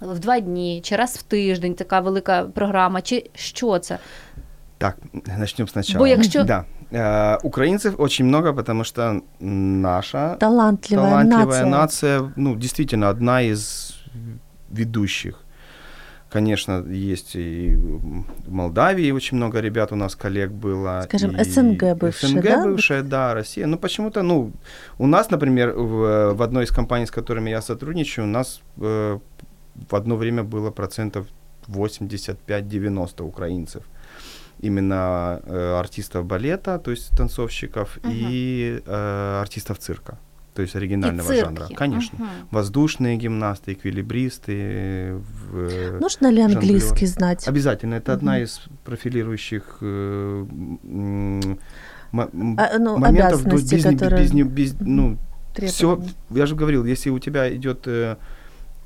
[0.00, 3.98] в два дні, чи раз в тиждень така велика програма, чи що це?
[4.78, 4.96] так,
[5.38, 5.98] начнем сначала.
[5.98, 11.66] Бо якщо- Да, Э, украинцев очень много, потому что наша Талантливая, талантливая нация.
[11.66, 13.94] нация, ну, действительно, одна из
[14.70, 15.44] ведущих.
[16.30, 21.02] Конечно, есть и в Молдавии очень много ребят у нас коллег было.
[21.04, 22.64] Скажем, и СНГ бывшая, СНГ да?
[22.64, 23.66] бывшая, да, Россия.
[23.66, 24.52] Ну, почему-то, ну,
[24.98, 29.18] у нас, например, в, в одной из компаний, с которыми я сотрудничаю, у нас э,
[29.88, 31.26] в одно время было процентов
[31.68, 33.82] 85-90 украинцев.
[34.60, 38.12] Именно э, артистов балета, то есть танцовщиков, Мгм.
[38.14, 40.18] и э, артистов цирка,
[40.54, 41.40] то есть оригинального цирки.
[41.44, 41.68] жанра.
[41.74, 42.18] Конечно.
[42.18, 42.28] Мгм.
[42.50, 45.14] Воздушные гимнасты, эквилибристы.
[45.50, 47.06] в- Нужно ли английский жонглёры.
[47.06, 47.48] знать?
[47.48, 47.94] Обязательно.
[47.94, 48.42] Это одна Мгм.
[48.44, 50.46] из профилирующих э,
[50.82, 51.58] м,
[52.12, 55.16] А, ну, моментов до- не- которые без не- без- ну,
[55.66, 58.16] все, я же говорил, если у тебя идет э,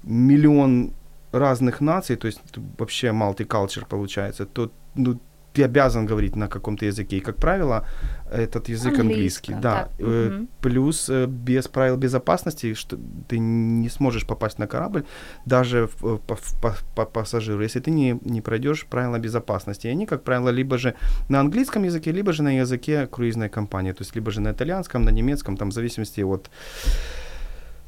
[0.02, 0.92] миллион
[1.32, 2.40] разных наций, то есть
[2.78, 5.18] вообще multicultural получается, то ну,
[5.54, 7.16] ты обязан говорить на каком-то языке.
[7.16, 7.86] И, как правило,
[8.32, 9.54] этот язык английский.
[9.54, 9.72] Да.
[9.74, 10.48] так, мгм.
[10.60, 15.04] Плюс э, без правил безопасности что ты не сможешь попасть на корабль
[15.46, 19.86] даже в- э, по, по- по пассажиру, если ты не, не пройдешь правила безопасности.
[19.86, 20.94] И они, как правило, либо же
[21.28, 23.92] на английском языке, либо же на языке круизной компании.
[23.92, 26.50] То есть либо же на итальянском, на немецком, там в зависимости от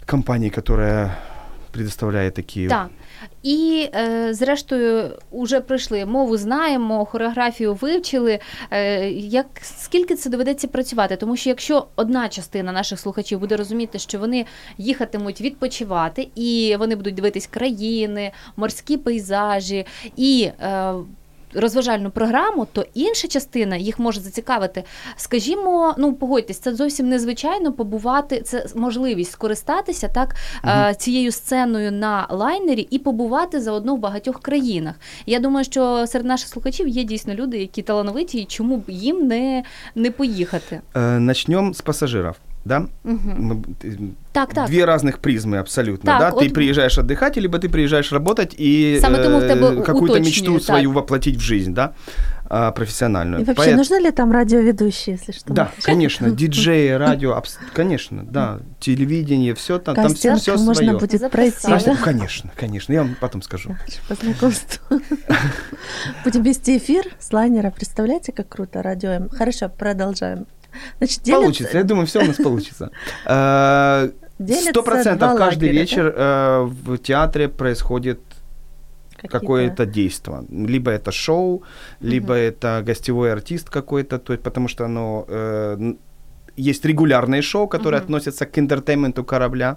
[0.07, 1.18] компании, которая
[1.72, 2.90] предоставляет такие Так.
[3.42, 8.38] І е, зрештою, вже пройшли мову, знаємо, хореографію вивчили.
[8.70, 11.16] Е, як скільки це доведеться працювати?
[11.16, 14.46] Тому що якщо одна частина наших слухачів буде розуміти, що вони
[14.79, 20.50] їхатимуть відпочивати, і вони будуть дивитись країни, морські пейзажі і.
[20.61, 20.94] Е,
[21.54, 24.85] Розважальну програму, то інша частина їх може зацікавити.
[25.16, 28.40] Скажімо, ну погодьтесь, це зовсім незвичайно побувати.
[28.40, 34.94] Це можливість скористатися так е, цією сценою на лайнері і побувати заодно в багатьох країнах.
[35.26, 39.26] Я думаю, що серед наших слухачів є дійсно люди, які талановиті, і чому б їм
[39.26, 40.80] не, не поїхати.
[40.94, 42.37] Э, начнем с пассажиров.
[42.66, 42.87] Да?
[43.05, 43.64] Угу.
[44.33, 44.66] Так, так.
[44.66, 46.05] Две разных призмы абсолютно.
[46.12, 46.31] Так, да?
[46.31, 50.20] Ты вот- приезжаешь отдыхать, либо ты приезжаешь работать и Самое тому в тебе э, какую-то
[50.20, 50.62] мечту так.
[50.62, 51.72] свою воплотить в жизнь.
[51.74, 51.94] Да?
[52.48, 53.42] а, профессиональную.
[53.42, 55.52] И вообще, Поэт- нужны ли там радиоведущие, если что?
[55.52, 60.92] Да, конечно, диджеи, радио, абс- конечно, да, телевидение, все там, там все, Костенко можно свое.
[60.98, 61.29] будет Записала.
[61.31, 61.96] пройти, Костя- да?
[62.02, 63.74] Конечно, конечно, я вам потом скажу.
[64.09, 64.81] По знакомству.
[66.24, 67.70] Будем вести эфир с лайнера.
[67.70, 69.29] Представляете, как круто радио.
[69.33, 70.46] Хорошо, продолжаем.
[70.98, 72.90] Значит, делятся- Получится, я думаю, все у нас получится.
[73.26, 74.10] Э,
[74.70, 78.20] Сто процентов каждый вечер э, в театре происходит
[79.28, 80.44] какое-то действие.
[80.50, 81.62] Либо это шоу,
[82.00, 85.94] либо это гостевой артист какой-то, то есть, потому что оно э,
[86.57, 88.05] есть регулярные шоу, которые Мгм.
[88.07, 89.77] относятся к интертейменту корабля.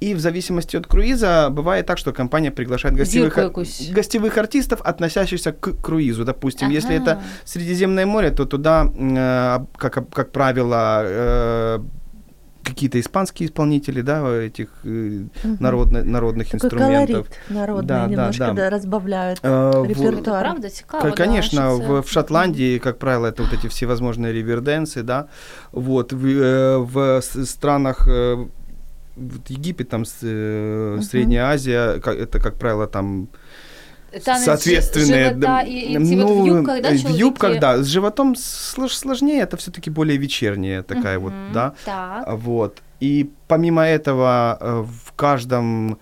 [0.00, 3.90] И в зависимости от круиза бывает так, что компания приглашает гостевых, якусь.
[3.94, 6.24] гостевых артистов, относящихся к круизу.
[6.24, 7.02] Допустим, если Ага.
[7.02, 11.78] это Средиземное море, то туда, э, как, как правило, э,
[12.62, 15.30] какие-то испанские исполнители, да, этих Мгм.
[15.60, 17.08] народно- народных Такой инструментов.
[17.08, 18.52] колорит народный Да, да, немножко да.
[18.52, 19.40] да, разбавляют.
[19.42, 20.42] Э, в- Репертуар.
[20.42, 21.02] Це правда цікаво.
[21.04, 25.24] К- да, Конечно, це- в, в Шотландии, как правило, это вот эти всевозможные риверденсы, да.
[25.72, 28.08] Вот в, э, в странах
[29.16, 31.02] вот Египет, там с- Мгм.
[31.02, 33.28] Средняя Азия, ка- это, как правило, там
[34.25, 35.29] Танець соответственные.
[35.29, 37.19] живота і, і ці от в юбках, да, э, в чоловіки?
[37.19, 37.77] юбках, да.
[37.77, 41.71] С животом слож- сложнее, это все-таки более вечерняя такая вот, Мгм, да.
[41.85, 42.25] Так.
[42.43, 42.81] Вот.
[43.01, 45.97] И помимо этого, э, в каждом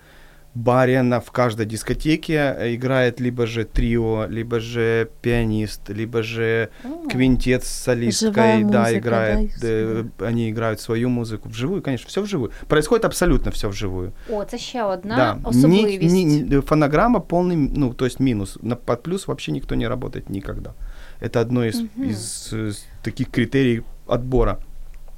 [0.57, 6.69] баре, на, в каждой дискотеке э, играет либо же трио, либо же пианист, либо же
[6.83, 7.07] О.
[7.09, 9.51] квинтет с солисткой, Живая да, музыка, играет.
[9.61, 12.51] да, и э, они играют свою музыку вживую, конечно, все вживую.
[12.67, 14.11] Происходит абсолютно все вживую.
[14.29, 15.49] О, це ще одна да.
[15.49, 16.15] особливість.
[16.15, 18.57] Ни- фонограмма полный, ну, то есть минус.
[18.61, 20.73] На, под плюс вообще никто не работает никогда.
[21.21, 22.09] Это одно из, Мгм.
[22.09, 24.57] из, э, с таких критерий отбора.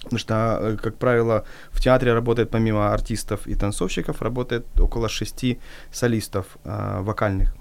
[0.03, 5.59] Потому что, э, как правило, в театре работает помимо артистов и танцовщиков, работает около шести
[5.91, 7.58] солистов э, вокальных.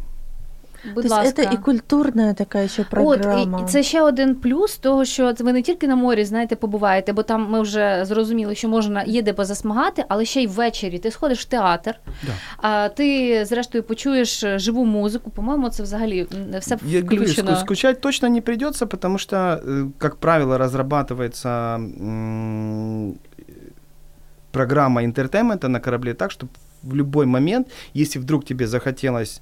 [0.85, 1.41] Будь То есть ласка.
[1.41, 3.59] это и культурная такая еще От, программа.
[3.59, 7.13] і, і це ще один плюс того, що ви не тільки на морі, знаєте, побуваєте,
[7.13, 11.11] бо там ми вже зрозуміли, що можна є де позасмагати, але ще й ввечері ти
[11.11, 12.31] сходиш в театр, Да.
[12.57, 15.29] а ти зрештою почуєш е, живу музику.
[15.29, 16.19] По-моєму, це взагалі
[16.53, 17.51] м, все Я говорю, включено.
[17.51, 23.13] ску- скучать точно не придется, потому что, э, как правило, разрабатывается м,
[24.51, 26.49] программа интертеймента на корабле так, чтобы
[26.82, 29.40] в любой момент, если вдруг тебе захотелось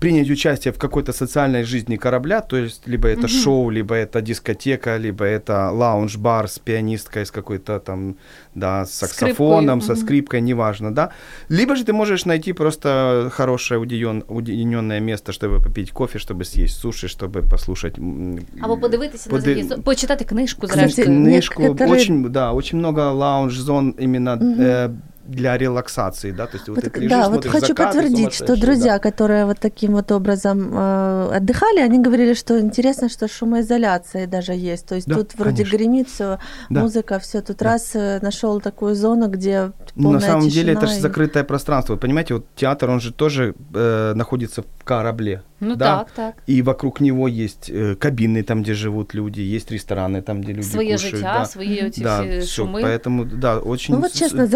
[0.00, 3.28] принять участие в какой-то социальной жизни корабля, то есть либо это Мгм.
[3.28, 8.14] шоу, либо это дискотека, либо это лаунж-бар с пианисткой, с какой-то там,
[8.54, 10.00] да, с саксофоном, со Мгм.
[10.02, 11.10] скрипкой, неважно, да.
[11.50, 16.78] Либо же ты можешь найти просто хорошее уединен- уединенное место, чтобы попить кофе, чтобы съесть
[16.80, 17.98] суши, чтобы послушать...
[17.98, 21.06] м, Або подивитися поди- на захід, почитати книжку, зрештою.
[21.06, 24.60] книжку, некоторые- очень, да, очень много лаунж-зон именно Мгм.
[24.60, 24.90] э,
[25.29, 28.33] для релаксации, да, то есть вот, Вот, ты лежишь, да, вот смотришь хочу закаты подтвердить,
[28.33, 28.99] что сумасшедшие, друзья, да.
[28.99, 34.85] которые вот таким вот образом э, отдыхали, они говорили, что интересно, что шумоизоляция даже есть.
[34.85, 35.77] То есть Да, тут вроде конечно.
[35.77, 36.37] гремит все,
[36.69, 36.81] Да.
[36.81, 37.41] музыка, все.
[37.41, 37.65] Тут Да.
[37.65, 41.01] раз э, нашел такую зону, где Ну, на полная самом деле это тишина же и-
[41.01, 41.93] закрытое пространство.
[41.93, 45.41] Вы понимаете, вот театр, он же тоже э, находится в корабле.
[45.59, 45.85] Ну да?
[45.97, 46.33] так, так.
[46.49, 50.61] И вокруг него есть э, кабины, там, где живут люди, есть рестораны, там, где люди
[50.67, 51.15] Своє кушают.
[51.15, 51.45] життя, да.
[51.45, 52.45] свої оці да, всі всё.
[52.45, 52.83] шуми.
[52.83, 53.95] Поэтому, да, очень...
[53.95, 54.49] Ну вот с- честно, с-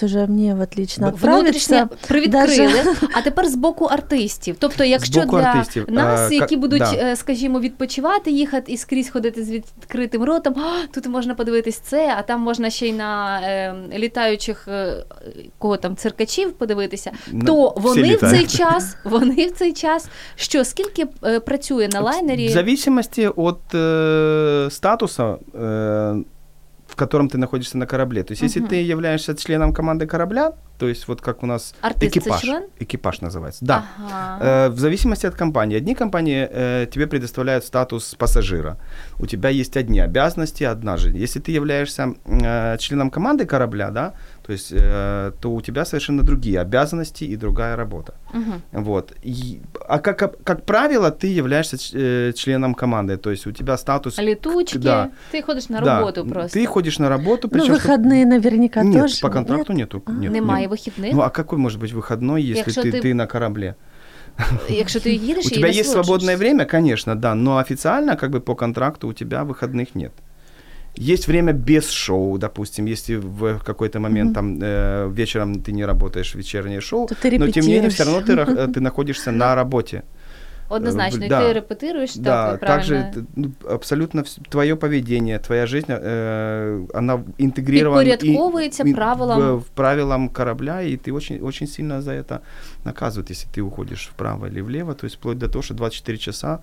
[0.00, 4.56] захотелось уже мне вот лично Внутрішнє привідкрили, даже- а тепер з боку артистів.
[4.58, 6.92] Тобто, якщо для артистів, нас, е, які будуть, да.
[6.94, 12.14] е, скажімо, відпочивати, їхати і скрізь ходити з відкритим ротом, «А, тут можна подивитись це,
[12.18, 15.04] а там можна ще й на е, літаючих е,
[15.58, 20.64] кого там циркачів подивитися, На- то вони в цей час, вони в цей час, що
[20.64, 22.46] скільки е, працює на лайнері?
[22.46, 26.24] В зависимости от э, статуса, э,
[26.90, 28.22] в котором ты находишься на корабле.
[28.24, 28.68] То есть, если Мгм.
[28.68, 32.62] ты являешься членом команды корабля, то есть вот как у нас Артист экипаж, член?
[32.78, 33.84] экипаж называется, да.
[33.98, 34.44] Ага.
[34.44, 35.76] Э, в зависимости от компании.
[35.76, 38.76] Одни компании э, тебе предоставляют статус пассажира.
[39.18, 41.18] У тебя есть одни обязанности, одна жизнь.
[41.18, 44.14] Если ты являешься э, членом команды корабля, да,
[44.49, 48.13] то есть, э, то у тебя совершенно другие обязанности и другая работа.
[48.33, 48.81] Угу.
[48.83, 49.11] Вот.
[49.25, 53.77] И, а как, как правило, ты являешься ч- э, членом команды, то есть у тебя
[53.77, 54.19] статус...
[54.19, 55.09] Літучки, Да.
[55.31, 56.59] ти ходиш на Да, роботу просто.
[56.59, 57.75] Ты ходишь на работу, Ну, причем...
[57.75, 59.21] что- выходные наверняка Нет, тоже.
[59.21, 59.77] по контракту нет?
[59.93, 60.01] нету.
[60.05, 60.11] А.
[60.11, 60.71] нет, Немає нет.
[60.71, 61.13] вихідних.
[61.13, 63.75] Ну а какой может быть выходной, если Якщо ты, ти- ты на корабле?
[64.69, 65.91] Якщо ти їдеш У і тебя есть насолоджуєшся.
[65.91, 70.11] свободное время, конечно, да, но официально, как бы по контракту, у тебя выходных нет.
[70.99, 74.33] Есть время без шоу, допустим, если в какой-то момент Мгм.
[74.33, 77.93] там э, вечером ты не работаешь вечернее шоу, То ты но тем не менее репетируешь.
[77.93, 80.01] все равно ты, ра- э, ты находишься на работе.
[80.69, 81.47] Однозначно, і Да.
[81.47, 83.13] ти репетируєш Да, так, также правильно.
[83.13, 89.41] т- ну, абсолютно твое поведение, твоя жизнь, э, она интегрирована и- Підпорядковується и правилам.
[89.41, 92.39] в, в правилам корабля, и ты очень, очень сильно за это
[92.85, 96.59] наказывают, если ты уходишь вправо или влево, то есть вплоть до того, что 24 часа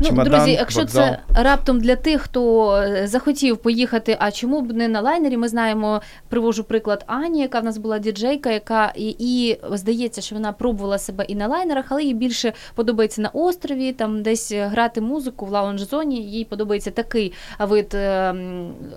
[0.00, 1.04] Ну, чемодан, друзі, якщо вокзал.
[1.04, 5.36] це раптом для тих, хто е, захотів поїхати, а чому б не на лайнері?
[5.36, 10.34] Ми знаємо, привожу приклад Ані, яка в нас була діджейка, яка і, і здається, що
[10.34, 15.00] вона пробувала себе і на лайнерах, але їй більше подобається на острові, там десь грати
[15.00, 16.22] музику в лаунж-зоні.
[16.22, 18.34] Їй подобається такий вид е,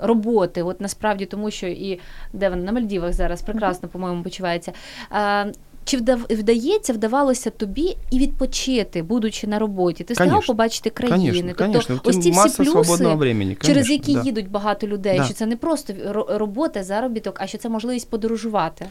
[0.01, 0.63] роботи.
[0.63, 1.99] От насправді, тому що і
[2.33, 4.71] де вона на Мальдівах зараз прекрасно, по-моєму, почувається.
[5.84, 10.04] Е, Чи вдав, вдається, вдавалося тобі і відпочити, будучи на роботі?
[10.04, 10.54] Ти встигав Конечно.
[10.54, 11.16] побачити країни?
[11.30, 11.94] Конечно, тобто, конечно.
[12.04, 13.56] ось Тут ці всі масса плюси, свободного времени.
[13.60, 14.22] через конечно, які да.
[14.22, 15.24] їдуть багато людей, Да.
[15.24, 18.86] що це не просто ро- робота, заробіток, а що це можливість подорожувати.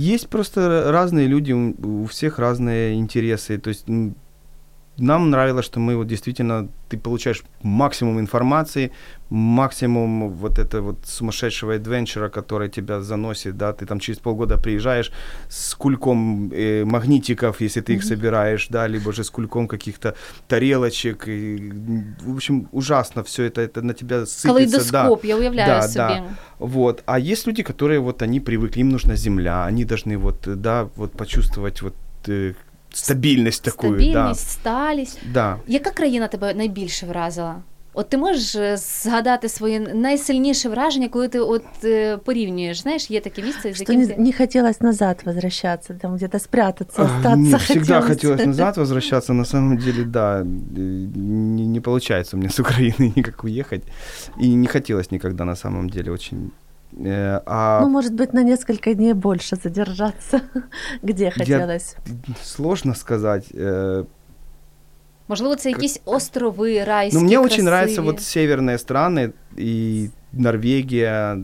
[0.00, 0.60] Есть просто
[0.92, 3.58] разные люди, у у всех разные интересы.
[4.99, 8.91] Нам нравилось, что мы вот действительно, ты получаешь максимум информации,
[9.29, 15.11] максимум вот этого вот сумасшедшего адвенчера, который тебя заносит, да, ты там через полгода приезжаешь
[15.49, 18.07] с кульком э, магнитиков, если ты их Мгм.
[18.07, 20.15] собираешь, да, либо же с кульком каких-то
[20.47, 21.71] тарелочек, и,
[22.25, 25.03] в общем, ужасно все это, это на тебя сыпется, да.
[25.03, 25.95] Калейдоскоп, я уявляю Да, собі.
[25.97, 26.23] да.
[26.59, 27.03] Вот.
[27.05, 30.87] А есть люди, которые вот они привыкли, им нужна земля, они должны вот, э, да,
[30.95, 31.93] вот почувствовать вот
[32.92, 35.18] э, стабильность такую, Стабільність, сталість.
[35.24, 35.30] да.
[35.32, 35.56] Да.
[35.66, 37.56] Яка країна тебе найбільше вразила?
[37.96, 42.80] От ти можеш е, згадати своє найсильніше враження, коли ти от е, порівнюєш?
[42.82, 46.38] Знаєш, є таке місце, з Что яким не, ти не хотелось назад возвращаться, там где-то
[46.38, 48.08] спрятаться, А, остаться мне всегда хотелось.
[48.08, 50.44] хотелось назад возвращаться, на самом деле, да, э,
[51.16, 53.82] не, не получается у меня с Украины никак уехать,
[54.42, 56.50] и не хотелось никогда на самом деле очень.
[57.06, 60.40] Э, А Ну, может быть, на несколько дней больше задержаться,
[61.02, 61.96] где хотелось.
[62.42, 63.50] сложно сказать.
[63.54, 64.04] э,
[65.28, 67.66] можливо це якісь острови, райські, Но Ну, мне очень красиві.
[67.66, 71.38] нравятся вот северные страны и Норвегия,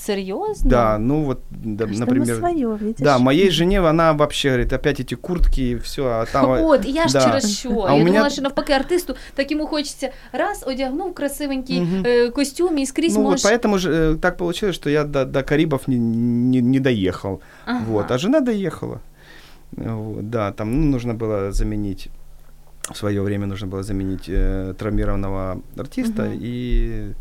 [0.00, 0.70] серйозно.
[0.70, 3.00] Да, ну вот, да, Каждому например, свое, видишь?
[3.04, 6.50] да, моей жене она вообще говорит, опять эти куртки и все, а там...
[6.64, 7.20] От, і я ж да.
[7.24, 7.68] через що.
[7.70, 12.02] А у я мене- думала, що навпаки артисту так йому хочеться раз одягнув красивенький Мгм.
[12.06, 13.46] е, костюм і скрізь Ну вот можеш.
[13.46, 17.80] поэтому же э, так получилось, что я до, до Карибов не, не, не доехал, Ага.
[17.88, 19.00] вот, а жена доехала,
[19.72, 22.08] вот, да, там ну, нужно было заменить,
[22.92, 26.38] в свое время нужно было заменить э, травмированного артиста Мгм.
[26.42, 27.14] и...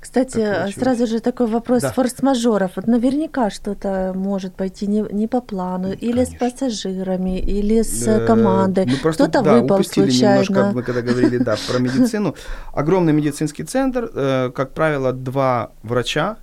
[0.00, 1.90] кстати, Так сразу же такой вопрос Да.
[1.92, 2.70] форс-мажоров.
[2.76, 6.50] Вот наверняка что-то может пойти не, не по плану, или с Конечно.
[6.50, 8.86] пассажирами, или с Э, командой.
[8.86, 10.32] Мы просто, Кто-то да, выпал упустили случайно.
[10.42, 12.34] немножко, мы когда говорили, да, про медицину.
[12.72, 16.36] Огромный медицинский центр, э, как правило, два врача,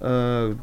[0.00, 0.54] э,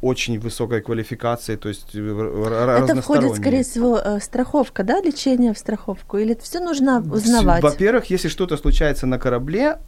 [0.00, 6.18] очень высокой квалификации, то есть Это входит, скорее всего, страховка, да, лечение в страховку?
[6.18, 7.62] Или все нужно узнавать?
[7.64, 9.78] Во-первых, если что-то случается на корабле,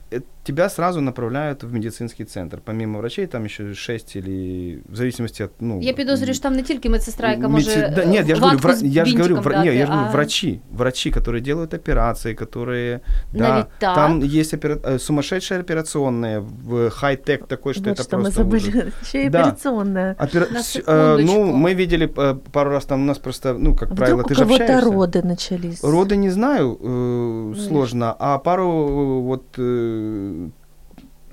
[0.44, 2.62] тебя сразу направляют в медицинский центр.
[2.66, 5.52] Помимо врачей, там еще 6 или в зависимости от...
[5.60, 8.42] Ну, Я підозрюю, що там не тільки медсестра, яка Медици- може да, нет, я же
[8.42, 10.12] говорю, ватку вра- з я же говорю, бінтиком вра- не, я дати, же говорю, а-
[10.14, 13.00] врачи, врачи, которые делают операции, которые,
[13.34, 13.96] да, Навіть так.
[13.96, 18.44] там есть опера- э, сумасшедшие операционные, в хай-тек такой, что вот это что мы просто
[18.44, 18.64] ужас.
[18.64, 18.92] забыли.
[19.04, 19.42] Еще и Да.
[19.42, 20.16] операционная.
[20.20, 21.58] Опера- На с- э, ну, секундочку.
[21.58, 24.36] мы видели э, пару раз там у нас просто, ну, как правило, Вдруг ты у
[24.38, 24.90] же кого-то общаешься.
[24.92, 25.84] роды начались.
[25.84, 30.32] Роды не знаю, э, Ну, сложно, а пару э, вот э,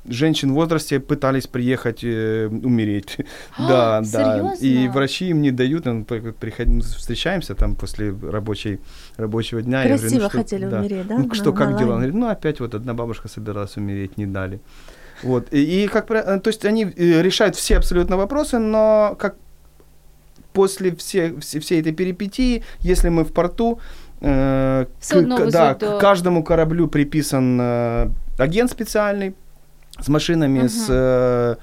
[0.08, 3.18] женщин в возрасте пытались приехать э, умереть.
[3.58, 4.54] Да, да.
[4.60, 8.80] И врачи им не дают, ну, при- приходим, встречаемся там после рабочей,
[9.18, 9.84] рабочего дня.
[9.84, 10.80] я говорю, ну, Красиво что- хотели да.
[10.80, 11.18] умереть, да?
[11.18, 11.90] Ну, что, на- как на дела?
[11.92, 14.60] Он говорит, ну, опять вот одна бабушка собиралась умереть, не дали.
[15.24, 15.48] Вот.
[15.54, 19.36] И, и как э, то есть они э, решают все абсолютно вопросы, но как
[20.54, 23.80] после все, все, всей этой перипетии, если мы в порту,
[24.22, 29.34] э, к- да, до- к каждому кораблю приписан э, агент специальный
[30.02, 30.70] с машинами, Мгм.
[30.70, 31.56] с э,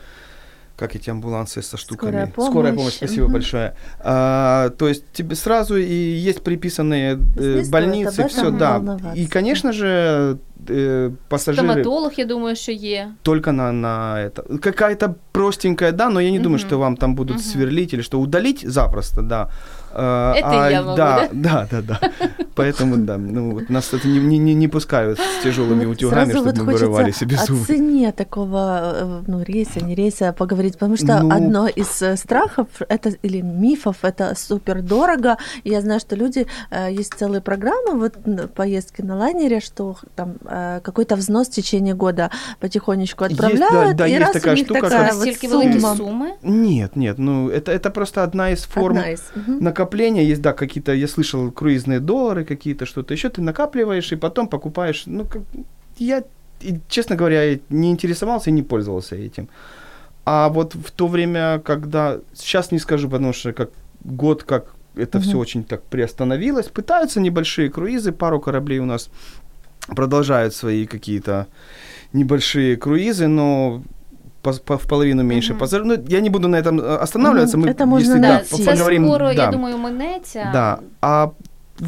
[0.77, 2.11] как эти амбулансы со штуками.
[2.11, 2.77] Скорая Скорая помощь.
[2.77, 3.33] помощь, спасибо Мгм.
[3.33, 3.73] большое.
[4.01, 5.94] А, то есть тебе сразу и
[6.29, 8.73] есть приписанные есть э, больницы, все, да.
[8.79, 9.12] волноваться.
[9.20, 13.09] И, конечно же, э, пассажиры Стоматолог, я думаю, що є.
[13.23, 14.59] только на, на это.
[14.59, 16.66] Какая-то простенькая, да, но я не думаю, Мгм.
[16.68, 17.44] что вам там будут Мгм.
[17.44, 19.49] сверлить или что удалить запросто, да.
[19.94, 22.00] Э, Это я могу, да, да, да, да.
[22.57, 26.44] Поэтому, да, ну, вот нас это не, не, не пускают с тяжелыми Вот утюгами, чтобы
[26.50, 27.64] вот мы вырывали себе о зубы.
[27.66, 31.30] цене такого э, ну, рейса, не рейса поговорить, потому что Ну.
[31.35, 35.37] одно из э, страхов это, или мифов это супер дорого.
[35.64, 38.14] Я знаю, что люди, э, есть целые программы вот,
[38.54, 40.35] поездки на лайнере, что там
[40.83, 42.30] какой-то взнос в течение года
[42.61, 45.48] потихонечку Есть, отправляют, да, да, и есть раз такая у них штука, как- такая Настільки
[45.48, 45.96] вот сумма.
[45.96, 46.28] суми.
[46.42, 49.22] Нет, нет, ну это, это просто одна из форм Одна из.
[49.85, 50.25] Накопления.
[50.25, 55.07] Есть, да, какие-то, я слышал, круизные доллары какие-то, что-то еще ты накапливаешь и потом покупаешь.
[55.07, 55.42] Ну, как,
[55.99, 56.23] я,
[56.61, 59.49] и, честно говоря, не интересовался и не пользовался этим.
[60.25, 63.70] А вот в то время, когда, сейчас не скажу, потому что как
[64.05, 65.38] год, как это все Мгм.
[65.40, 69.11] очень так приостановилось, пытаются небольшие круизы, пару кораблей у нас
[69.88, 71.47] продолжают свои какие-то
[72.12, 73.83] небольшие круизы, но
[74.43, 75.60] по, по- в половину меньше Мгм.
[75.60, 75.88] пассажиров.
[75.88, 77.58] Ну, я не буду на этом э, останавливаться.
[77.58, 77.67] Мгм.
[77.67, 79.52] Мы, Это можно, если, да, Да, да, це поговорим, скоро, я да.
[79.52, 80.49] думаю, минеться.
[80.54, 80.80] Да.
[81.02, 81.28] А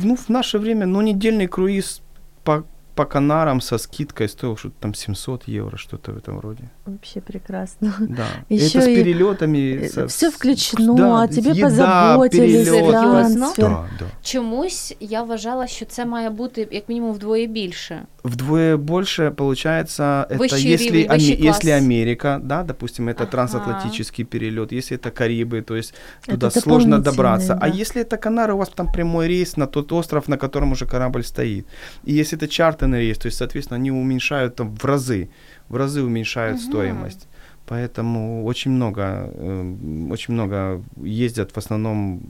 [0.04, 2.02] ну, в наше время, ну, недельный круиз
[2.43, 2.64] по,
[2.95, 6.64] по Канарам со скидкой стоил что-то там 700 евро, что-то в этом роде.
[6.86, 7.93] Вообще прекрасно.
[7.99, 8.26] Да.
[8.49, 9.88] Ещё Это с и, перелетами.
[9.88, 12.91] со- Все с- включено, да, о тебе еда, позаботились, перелёт.
[12.91, 13.66] трансфер.
[13.70, 14.06] Да, да.
[14.24, 18.02] Чомусь я вважала, що це має бути як мінімум вдвоє більше.
[18.27, 21.70] Вдвое больше получается, это Высший если, Аме- если.
[21.70, 23.31] Америка, да, допустим, это Ага.
[23.33, 25.95] трансатлантический перелет, если это Карибы, то есть
[26.27, 27.55] туда Это сложно добраться.
[27.55, 27.66] А да.
[27.66, 31.22] если это Канары, у вас там прямой рейс на тот остров, на котором уже корабль
[31.22, 31.66] стоит.
[32.05, 35.29] И если это чартерный рейс, то есть, соответственно, они уменьшают там в разы,
[35.68, 36.66] в разы уменьшают Мгм.
[36.70, 37.29] стоимость.
[37.66, 39.03] Поэтому очень много,
[39.35, 39.74] э,
[40.11, 42.20] очень много ездят в основном,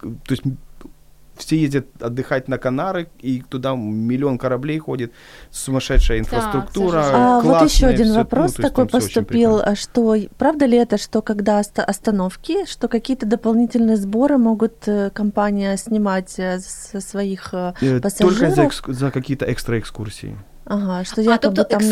[0.00, 0.42] то есть
[1.40, 5.12] все ездят отдыхать на Канары, и туда миллион кораблей ходит,
[5.50, 10.66] сумасшедшая инфраструктура, же- А вот еще один ну, вопрос есть такой поступил, а что правда
[10.66, 16.58] ли это, что когда оста- остановки, что какие-то дополнительные сборы могут э, компания снимать э,
[16.60, 18.54] со своих, э, Э, Только пассажиров?
[18.54, 20.36] за, экск- за какие-то экстра экскурсии.
[20.69, 21.89] ага, что А якобы тобто там екскурсії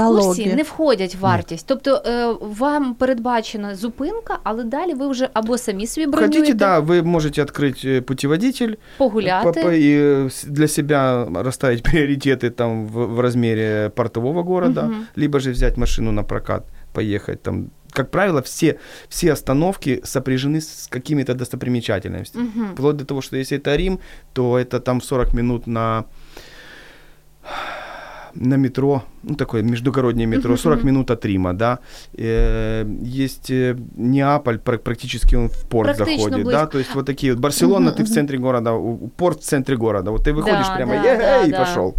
[0.48, 0.56] налоги?
[0.56, 1.66] не входять в вартість.
[1.68, 6.80] Тобто е, вам передбачена зупинка, але далі ви вже або самі собі бронюєте, Хотите, да,
[6.82, 9.44] вы можете открыть э, путеводитель, погуляти.
[9.62, 14.82] по- по- и э, с- для себя расставить приоритеты там в, в размере портового города,
[14.84, 15.06] Мгм.
[15.18, 16.64] либо же взять машину на прокат,
[16.94, 17.70] поехать там.
[17.96, 18.76] Как правило, все,
[19.10, 22.44] все остановки сопряжены с какими-то достопримечательностями.
[22.56, 22.74] Мгм.
[22.74, 24.00] Вплоть до того, что если это Рим,
[24.34, 26.04] то это там 40 минут на
[28.41, 30.87] на метро, ну такое междугороднее метро, Мгм, 40 мгм.
[30.89, 31.79] минут от Рима, да.
[32.17, 36.53] Э, Есть э, Неаполь, пр- практически он в порт Практично заходит, близко.
[36.53, 38.73] да, то есть вот такие вот Барселона, ты в центре города,
[39.17, 41.59] порт в центре города, вот ты выходишь Да, прямо, да, «Е-гей», да, и да.
[41.59, 41.95] пошел.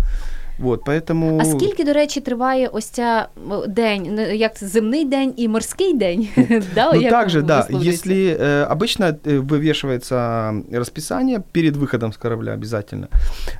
[0.59, 1.41] Вот, поэтому...
[1.41, 5.49] А скільки, до речі, триває ось ця м, день, не, як це, земний день і
[5.49, 6.28] морський день?
[6.74, 8.09] да, Ну, як также, да, висловлюється?
[8.11, 13.07] если э, обычно э, вывешивается расписание перед выходом с корабля обязательно.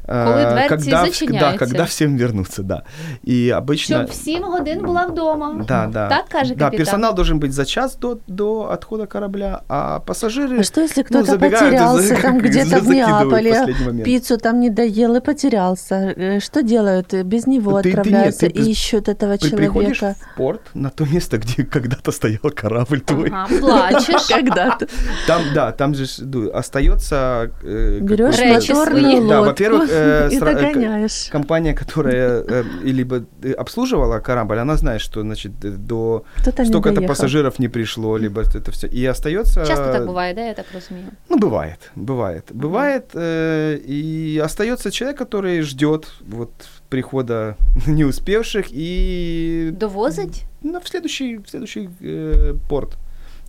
[0.09, 1.51] Э, Коли дверці когда, в- зачиняються.
[1.53, 2.83] да, когда всем вернуться, да.
[3.29, 3.97] И обычно...
[3.97, 5.65] Щоб в 7 годин була вдома.
[5.69, 6.09] Да, да.
[6.09, 6.77] Так каже Да, капітан.
[6.85, 10.59] персонал должен быть за час до, до отхода корабля, а пассажиры...
[10.61, 13.51] А что если ну, кто-то забегают и потерялся за- там где-то в закидывают в Неаполе,
[13.51, 14.05] последний момент.
[14.05, 15.95] пиццу там не доел и потерялся?
[16.17, 17.14] Э, Что Делают?
[17.28, 20.20] Без него Ты- ты нет, отправляются ты- и ты ищут этого приходишь человека.
[20.34, 23.30] в порт, на то место, где когда-то стоял корабль твой.
[23.34, 24.28] Ага, плачеш.
[24.30, 24.88] Когда-то.
[25.28, 26.06] Там, да, там же
[26.54, 27.52] остается...
[27.64, 33.52] э, Берешь моторную Да, лодку во-первых, э, и э, компания, которая э, и либо э,
[33.52, 36.24] обслуживала корабль, она знает, что значит э, до
[36.66, 38.88] столько-то пассажиров не пришло, либо это все.
[38.88, 39.66] И остается.
[39.66, 41.08] Часто так буває, да, я так розумію.
[41.30, 42.44] Ну, бывает, бывает.
[42.54, 46.50] Бывает, э, и остается человек, который ждет вот
[46.89, 47.57] прихода
[47.87, 50.45] не успевших и Довозить?
[50.63, 52.97] ну, в следующий, в следующий э, порт.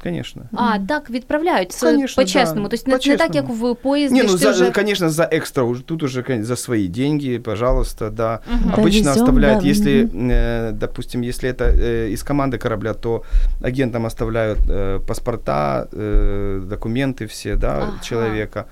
[0.04, 0.42] Конечно.
[0.54, 1.72] А, так, відправляють.
[1.72, 2.68] Це Конечно, по-чесному.
[2.70, 3.74] да, Тобто не, не так, як по-чесному.
[3.74, 4.72] в поїзді, Не, ну, що ти за, вже...
[4.72, 8.40] конечно, за экстра, уже, тут уже конечно, за свои деньги, пожалуйста, да.
[8.52, 8.74] Мгм.
[8.74, 10.30] Обычно Довезём, оставляют, да, если, мгм.
[10.32, 13.24] э, допустим, если это э, из команды корабля, то
[13.64, 17.92] агентам оставляют э, паспорта, э, документы все, да, Ага.
[18.04, 18.66] человека,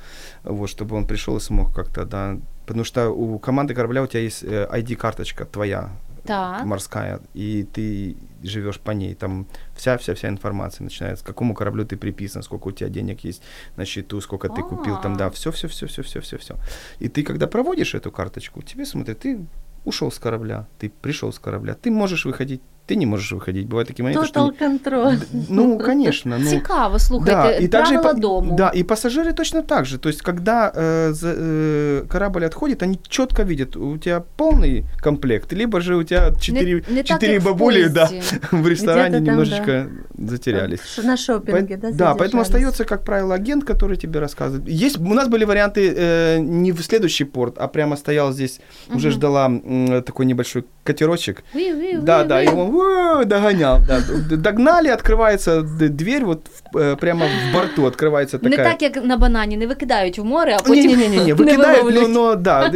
[0.43, 2.35] вот, чтобы он пришел и смог как-то, да.
[2.68, 5.90] Потому что у команды корабля у тебя есть э, ID-карточка твоя,
[6.24, 6.66] Так.
[6.66, 12.42] морская, и ты живешь по ней, там вся-вся-вся информация начинается, к какому кораблю ты приписан,
[12.42, 13.42] сколько у тебя денег есть
[13.76, 15.30] на счету, сколько ты купил, там, да, А.
[15.30, 16.56] все-все-все-все-все-все-все.
[16.98, 19.46] И ты, когда проводишь эту карточку, тебе смотрят, ты
[19.86, 23.65] ушел с корабля, ты пришел с корабля, ты можешь выходить, ты не можешь выходить.
[23.67, 24.39] Бывают такие моменты, что...
[24.39, 25.17] Total control.
[25.49, 26.37] Ну, конечно.
[26.39, 28.55] Ну, Цікаво, слухайте, и также и правила па- дому.
[28.57, 29.97] Да, и пассажиры точно так же.
[29.97, 35.53] То есть, когда э, за- э, корабль отходит, они четко видят, у тебя полный комплект,
[35.53, 38.37] либо же у тебя четыре, не так, четыре як в бабули да, поїзді.
[38.51, 39.85] в ресторане Где-то там, немножечко
[40.17, 40.81] затерялись.
[40.85, 42.41] Ш- На шопинге, Поэт- да, да, поэтому задержались?
[42.47, 44.85] остается, как правило, агент, который тебе рассказывает.
[44.85, 48.59] Есть, у нас были варианты э, не в следующий порт, а прямо стоял здесь,
[48.95, 49.15] уже Мгм.
[49.17, 51.43] ждала м, такой небольшой катерочек.
[51.55, 52.45] Ві, ві, Да, ві, да, ві.
[52.45, 52.76] и он «Ууу»,
[53.24, 53.78] догонял.
[53.86, 54.00] Да.
[54.36, 58.70] Догнали, открывается дверь, вот э, прямо в борту открывается Не такая.
[58.72, 62.08] так, як на банані, не викидають в море, а потім Не-не-не, не но, виловлюють.
[62.08, 62.72] но да,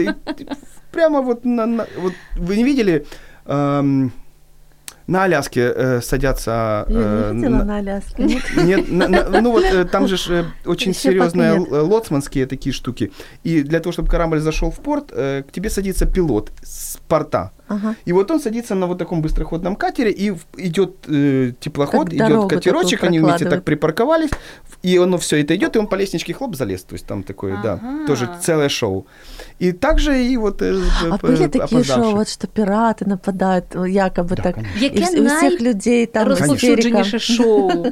[0.90, 3.04] прямо вот на, на- вот вы не видели,
[3.46, 4.10] эм,
[5.12, 6.84] на Аляске э, садятся...
[6.88, 8.22] Я не э, видела на- на Аляске.
[8.24, 8.42] нет?
[8.56, 13.10] Нет, на- на- ну вот э, там же ж, э, очень серьезные лоцманские такие штуки.
[13.44, 17.50] И для того, чтобы корабль зашел в порт, э, к тебе садится пилот с порта.
[17.68, 17.94] Ага.
[18.08, 22.50] И вот он садится на вот таком быстроходном катере, и идет э, теплоход, Как идет
[22.50, 24.30] катерочек, они вместе так припарковались,
[24.82, 27.54] и оно все это идет, и он по лестничке хлоп залез, то есть там такое,
[27.54, 27.80] Ага.
[27.82, 29.06] да, тоже целое шоу.
[29.62, 34.34] И также и вот э, А п- были такие шоу, вот что пираты нападают, якобы
[34.34, 34.56] Да, так.
[34.80, 37.18] Яке у всех людей там найрозповсюдженіше истерика.
[37.42, 37.86] шоу?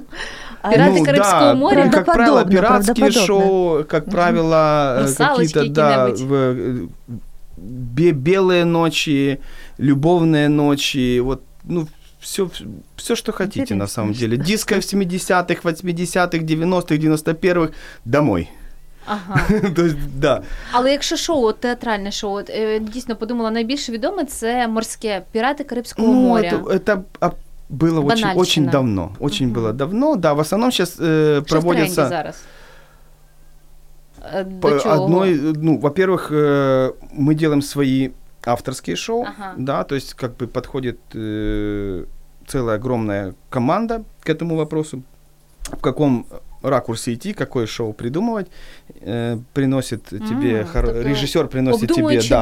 [0.63, 1.91] А Пираты ну, Карибского да, моря?
[1.93, 6.87] Как правило, пиратские шоу, как правило, э, какие-то, да, э,
[7.57, 9.39] бе- белые ночи,
[9.79, 11.87] любовные ночи, вот, ну,
[12.19, 12.51] все,
[12.97, 14.37] все, что хотите на Интересно, самом деле.
[14.37, 17.73] Диско в 70-х, 80-х, 90-х, 91-х,
[18.05, 18.51] домой.
[19.10, 19.40] Ага.
[19.76, 20.42] То есть, да.
[20.72, 25.64] Але якщо шоу, от театральне шоу, от, е, дійсно подумала, найбільш відоме це морське пірати
[25.64, 26.52] Карибського Ну, моря.
[26.52, 27.26] это, это а,
[27.70, 28.34] было очень, Банальщина.
[28.36, 29.10] очень давно.
[29.20, 29.58] Очень Мгм.
[29.62, 30.16] было давно.
[30.16, 32.08] Да, в основном сейчас Що в тренді проводятся...
[32.08, 32.44] зараз?
[34.34, 35.04] Е, По До чого?
[35.06, 38.10] одной, ну, во-первых, э, мы делаем свои
[38.46, 39.54] авторские шоу, Ага.
[39.58, 42.04] да, то есть как бы подходит э,
[42.48, 45.02] целая огромная команда к этому вопросу,
[45.64, 46.26] в каком
[46.69, 48.49] ракурсе идти, какое шоу придумывать,
[49.01, 52.41] э, приносит тебе М, хор- режиссер приносит тебе, да,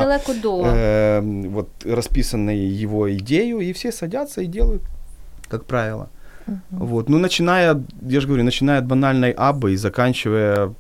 [0.75, 4.83] э, вот расписанную его идею, и все садятся и делают,
[5.49, 6.09] как правило.
[6.71, 10.75] Вот, ну начиная, я же говорю, начиная от банальной абы и заканчивая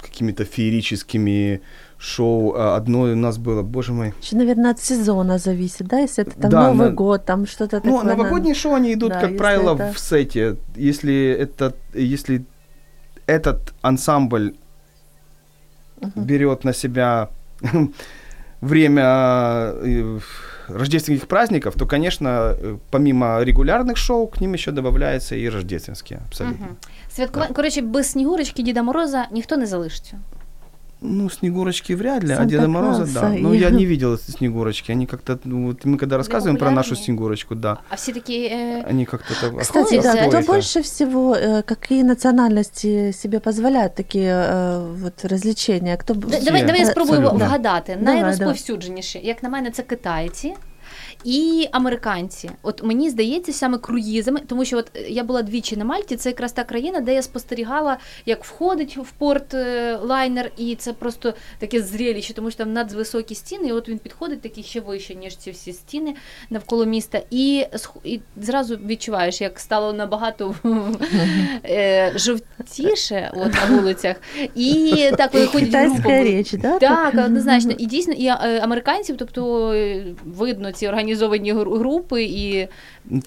[0.00, 1.60] какими-то феерическими
[1.99, 2.53] шоу.
[2.57, 4.13] А, Одно у нас было, боже мой.
[4.21, 7.81] Еще, наверное, от сезона зависит, да, если это там Да, Новый на- год, там что-то
[7.83, 8.15] Ну, такое.
[8.15, 10.55] новогодние шоу, они идут, Да, как если правило, это- в сете.
[10.75, 12.41] Если это, если
[13.27, 14.53] этот ансамбль
[16.01, 16.23] Мгм.
[16.25, 17.27] берет на себя
[18.61, 20.19] время э,
[20.67, 26.65] рождественских праздников, то, конечно, э, помимо регулярных шоу, к ним еще добавляются и рождественские, абсолютно.
[26.65, 26.75] Мгм.
[27.15, 30.17] Святкування, коротше, без Снігурочки, Діда Мороза ніхто не залишиться.
[31.01, 33.35] Ну, Снегурочки вряд ли, а Деда Санта-Клауса Мороза, да.
[33.35, 34.91] и- Но я не видел Снегурочки.
[34.93, 37.05] Они как-то, ну, вот мы когда рассказываем про нашу популярнее.
[37.05, 38.33] Снегурочку, да, А всі такі.
[38.33, 38.85] Е...
[38.89, 39.59] они как-то так...
[39.59, 40.11] Кстати, Охотятся.
[40.13, 40.51] да, кто Какое-то.
[40.51, 45.97] больше всего, э, какие национальности себе позволяют такие э, вот развлечения?
[45.97, 47.45] Кто б- Д- Давай, давай я Э, спробую Абсолютно.
[47.47, 47.97] вгадати.
[48.01, 50.53] Давай, Найрозповсюдженіші, як на мене, це китайці.
[51.24, 56.16] І американці, от мені здається, саме круїзами, тому що от я була двічі на Мальті,
[56.16, 60.92] це якраз та країна, де я спостерігала, як входить в порт е, лайнер, і це
[60.92, 65.14] просто таке зрелище, тому що там надзвисокі стіни, і от він підходить такий ще вище,
[65.14, 66.14] ніж ці всі стіни
[66.50, 67.66] навколо міста, і,
[68.04, 70.54] і зразу відчуваєш, як стало набагато
[71.64, 74.16] е, жовтіше от, на вулицях.
[74.54, 76.24] І так вони ходять групами.
[76.24, 76.78] речь, да?
[76.78, 77.72] Так, однозначно.
[77.78, 82.68] І дійсно, і е, американців, тобто е, видно ці організовані гру- групи, і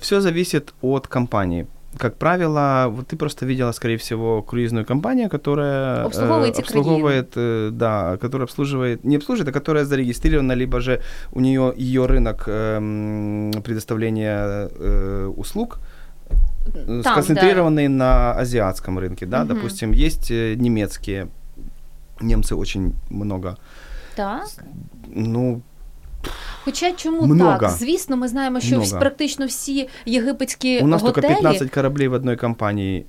[0.01, 1.65] Все зависит от компании.
[1.97, 7.69] Как правило, вот ты просто видела, скорее всего, круизную компанию, которая э, Обслуговывает обслуговывает, э,
[7.71, 10.99] да, которая обслуживает, не обслуживает, а которая зарегистрирована, либо же
[11.31, 15.77] у нее ее рынок эм, предоставления э, услуг
[16.29, 19.47] э, там, сконцентрированный на азиатском рынке, да, Мгм.
[19.47, 21.27] допустим, есть э, немецкие,
[22.21, 23.55] немцы очень много,
[24.17, 24.39] да.
[24.39, 24.65] так.
[25.15, 25.61] ну,
[26.64, 27.58] Хоча чому Много.
[27.60, 27.70] так?
[27.70, 28.98] Звісно, ми знаємо, що Много.
[28.98, 33.04] практично всі єгипетські у нас готелі только 15 кораблей в одной компании.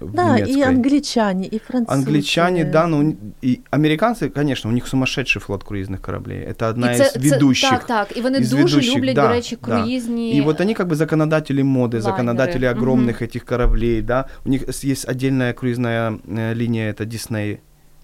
[0.00, 0.62] в Да, и немецкой.
[0.62, 1.84] англичане, и французы.
[1.92, 6.38] Англичане, да, ну и американцы, конечно, у них сумасшедший флот круизных кораблей.
[6.48, 7.70] Это одна і це, из ведущих.
[7.70, 8.16] Це, так, так.
[8.16, 9.76] І вони із дуже ведущих, люблять, да, до речі, да.
[9.80, 10.38] круїзні.
[10.38, 12.00] И вот они как бы законодатели моды, Лайнеры.
[12.00, 12.78] законодатели Мгм.
[12.84, 14.24] огромных этих кораблей, да.
[14.44, 17.58] У них с- есть отдельная круизная э, линия, это Disney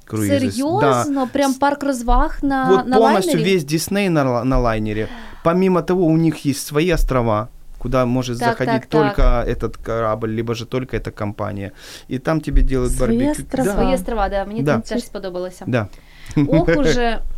[0.07, 0.29] Cruises.
[0.29, 0.51] Да.
[0.51, 3.55] Серйозно, прям парк розваг на, вот на полностью лайнері?
[3.55, 5.09] весь Дисней на, ла- на лайнере.
[5.45, 7.49] Помимо того, у них есть свои острова,
[7.79, 9.17] куда может Так, заходить так, так.
[9.17, 11.73] только этот корабль, либо же только эта компания.
[12.11, 13.31] И там тебе делают Свои барбекю.
[13.43, 13.65] острова.
[13.65, 14.73] Да, Свої острова, да, мені Да.
[14.73, 15.65] там теж сподобалося.
[15.67, 15.87] да.
[16.49, 17.21] Ох уже.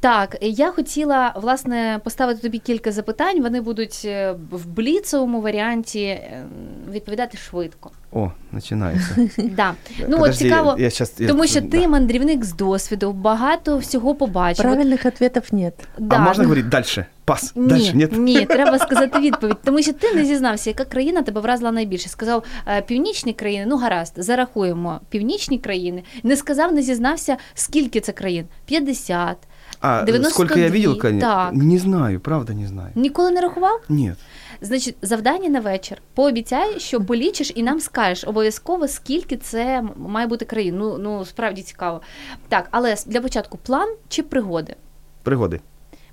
[0.00, 3.42] Так, я хотіла власне поставити тобі кілька запитань.
[3.42, 6.44] Вони будуть е, в бліцевому варіанті е,
[6.92, 7.90] відповідати швидко.
[8.12, 9.16] О, начинается.
[9.56, 9.74] Да.
[10.08, 11.68] Ну от цікаво, я щас- я- тому що да.
[11.68, 14.66] ти мандрівник з досвіду, багато всього побачив.
[14.66, 15.74] Правильных ответов нет.
[15.98, 16.16] Да.
[16.16, 17.06] А можно говорить дальше?
[17.24, 17.52] Пас.
[17.56, 18.12] Ні, Дальше, нет?
[18.12, 22.08] ні, треба сказати відповідь, тому що ти не зізнався, яка країна тебе вразила найбільше.
[22.08, 26.02] Сказав е, північні країни, ну гаразд, зарахуємо північні країни.
[26.22, 28.46] Не сказав, не зізнався, скільки це країн?
[28.66, 29.36] 50.
[29.80, 31.20] А 92, сколько я видел, конечно?
[31.20, 31.52] так.
[31.54, 32.90] Не знаю, правда не знаю.
[32.94, 33.80] Ніколи не рахував?
[33.88, 34.16] Нет.
[34.60, 36.02] Значить, завдання на вечір.
[36.14, 40.78] Пообіцяй, що полічиш і нам скажеш обов'язково, скільки це має бути країн.
[40.78, 42.00] Ну, ну справді цікаво.
[42.48, 44.76] Так, але для початку план чи пригоди?
[45.22, 45.60] Пригоди.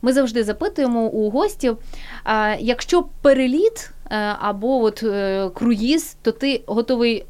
[0.01, 1.78] Ми завжди запитуємо у гостів,
[2.24, 7.26] а, якщо переліт е, або от е, круїз, то ти готовий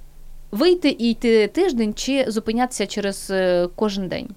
[0.52, 4.30] вийти і йти тиждень чи зупинятися через е, кожен день?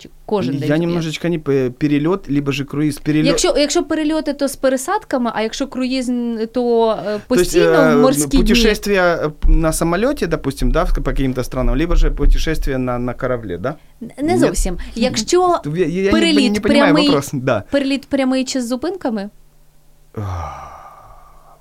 [0.00, 0.62] Чи кожен день?
[0.62, 0.86] Я тобі?
[0.86, 2.98] немножечко не п- перелет, либо же круиз.
[2.98, 3.26] Перелет.
[3.26, 6.10] Якщо, якщо перельоти, то з пересадками, а якщо круїз,
[6.52, 8.40] то е, постійно То есть, э, морські дні.
[8.40, 13.58] путешествие э, на самолете, допустим, да, по каким-то странам, либо же путешествие на, на корабле,
[13.58, 13.74] да?
[14.00, 14.38] Не Ні.
[14.38, 14.78] зовсім.
[14.94, 17.06] Якщо Я, я не, Перелет не понимаю прямый.
[17.06, 17.30] вопрос.
[17.32, 17.62] Да.
[17.70, 19.30] переліт прямий чи з зупинками,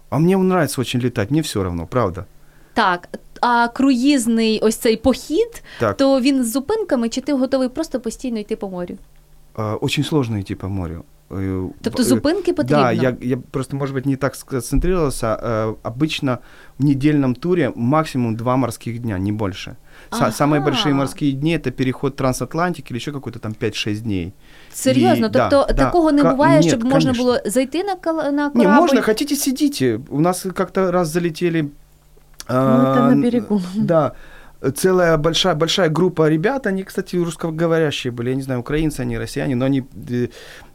[0.09, 2.25] А мне нравится очень летать, мне все равно, правда.
[2.73, 3.09] так.
[3.41, 8.39] А круїзний ось цей похід, Так, то він з зупинками, чи ти готовий просто постійно
[8.39, 8.97] йти по морю?
[9.55, 11.03] э, очень сложно идти по морю.
[11.31, 12.83] Э, Тобто э, зупинки потрібно?
[12.83, 15.27] Да, я, я просто, может быть, не так сконцентрировался.
[15.27, 16.37] Э, обычно
[16.79, 19.75] в недельном туре максимум два морских дня, не больше.
[20.11, 20.31] Са- Ага.
[20.31, 24.33] Самые большие морские дни это переход трансатлантики или еще какой-то там 5-6 дней.
[24.73, 25.85] Серйозно, І- да, тобто да.
[25.85, 27.23] такого не Ка- буває, ні, щоб можна конечно.
[27.23, 28.81] було зайти на кал- на Не, корабль?
[28.81, 29.99] можно, хотите, сидите.
[30.09, 31.65] У нас как-то раз залетели...
[32.52, 33.60] ну, это а, на берегу.
[33.76, 34.12] Да.
[34.74, 39.56] Целая большая, большая группа ребят, они, кстати, русскоговорящие были, я не знаю, украинцы они, россияне,
[39.56, 40.28] но они э,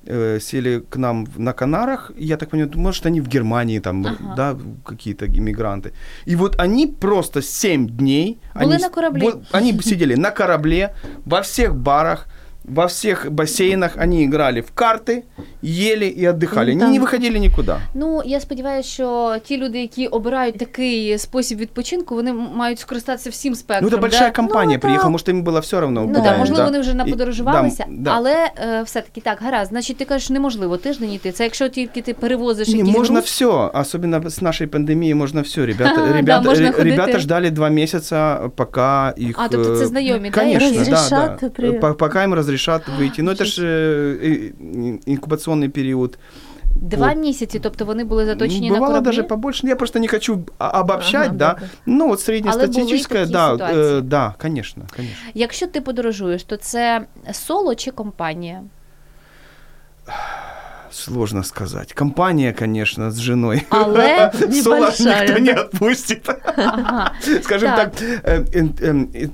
[0.08, 4.36] э, сели к нам на Канарах, я так понимаю, может, они в Германии там, Ага.
[4.36, 5.94] да, какие-то иммигранты.
[6.26, 8.40] И вот они просто 7 дней...
[8.56, 9.34] Были они, на корабле?
[9.52, 10.96] они сидели на корабле,
[11.26, 12.28] во всех барах,
[12.65, 15.23] во всех бассейнах, они играли в карты,
[15.63, 16.67] ели и отдыхали.
[16.67, 17.81] Ну, Они там- не выходили никуда.
[17.95, 23.31] Ну, я сподіваюся, що ті люди, які обирають такий спосіб відпочинку, вони м- мають скористатися
[23.31, 23.91] всім спектром.
[23.93, 24.37] Ну, это большая да?
[24.37, 25.11] компания Ну, приехала, да.
[25.11, 26.01] может, им было все равно.
[26.01, 26.65] Ну куда так, им, можливо, да.
[26.65, 28.11] вони вже І- наподорожувалися, да, да.
[28.15, 29.71] але е, все-таки так, гаразд.
[29.71, 31.33] Значить, ти кажеш, неможливо тиждень йти.
[31.33, 33.25] Це якщо тільки ти перевозиш Не, якийсь можно груз.
[33.27, 35.67] все, особенно с нашей пандемией можно все.
[35.67, 36.93] Ребята, Да, ребята, можно ре- ходить.
[36.93, 39.37] ребята ждали два месяца, пока их...
[39.39, 40.41] А, тобто це э, знайомі, да?
[40.41, 40.91] Конечно, які?
[40.91, 41.49] да, Разрешат да.
[41.49, 43.23] при- По- Пока им разрешат выйти.
[43.23, 43.67] Но это же
[44.23, 44.53] э,
[45.07, 46.19] инкубационный период.
[46.75, 47.17] Два Вот.
[47.17, 49.05] місяці, тобто вони були заточені Бывало на кораблі?
[49.05, 49.67] даже побольше.
[49.67, 51.53] Я просто не хочу а- обобщать, Ага, да.
[51.53, 51.67] да, да.
[51.87, 53.83] Ну, вот среднестатистическое, такі да, ситуації?
[53.85, 55.17] э, да, конечно, конечно.
[55.35, 58.63] Якщо ти подорожуєш, то це соло чи компанія?
[60.96, 61.94] Сложно сказать.
[61.94, 63.64] Компания, конечно, с женой.
[63.70, 64.32] Але
[64.64, 66.30] Соло никто не отпустит.
[67.44, 67.92] Скажем Так.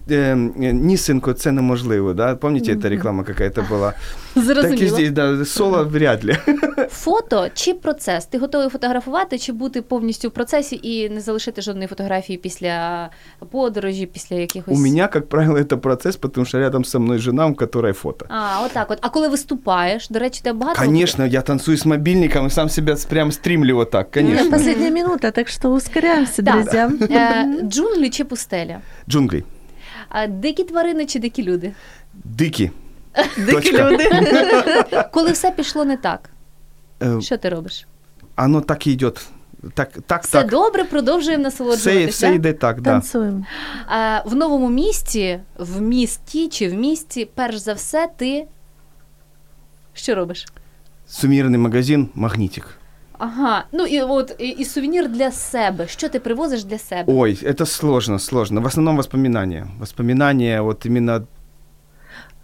[0.10, 0.36] е,
[0.74, 2.14] нісенько це неможливо?
[2.42, 3.94] Помните, эта реклама какая-то была?
[4.35, 4.89] Так і зрозуміло.
[4.97, 6.37] здесь, да, соло вряд ли.
[6.91, 8.27] Фото чи процес?
[8.27, 13.09] Ти готовий фотографувати, чи бути повністю в процесі і не залишити жодної фотографії після
[13.51, 14.75] подорожі, після якихось.
[14.79, 18.27] У меня, как правило, это процесс, потому что рядом со мной жена, у которой фото.
[18.29, 18.99] А, отак от.
[19.01, 20.81] А коли виступаєш, до речі, тебе багато.
[20.81, 24.51] Конечно, я танцую с мобильником и сам себя с- прям стримлю вот так, конечно.
[24.51, 26.55] Последняя минута, так что ускоряемся, Так.
[26.63, 26.93] друзья.
[27.11, 28.81] Е, джунглі чи пустеля?
[29.09, 29.43] Джунгли.
[30.09, 31.73] А, дикі тварини чи дикі люди?
[32.25, 32.71] Дики.
[33.37, 33.91] Дикі Точка.
[33.91, 34.11] люди.
[35.13, 36.31] Коли все пішло не так,
[37.01, 37.87] Э, що ти робиш?
[38.37, 39.27] Оно так и идет.
[39.75, 40.51] Так, так, Все так.
[40.51, 42.11] добре, продовжуємо Все, насолоджуватися.
[42.27, 42.91] все йде так, да.
[42.91, 43.47] Танцуем.
[43.87, 48.47] А, в новому місті, в місті чи в місті, перш за все, ти
[49.95, 50.47] що робиш?
[51.11, 52.67] Сувенирный магазин «Магнитик».
[53.19, 55.89] Ага, ну і от і, і сувенір для себе.
[55.89, 57.05] Що ти привозиш для себе?
[57.07, 58.61] Ой, это сложно, сложно.
[58.61, 59.67] В основном воспоминания.
[59.81, 61.27] Воспоминания вот именно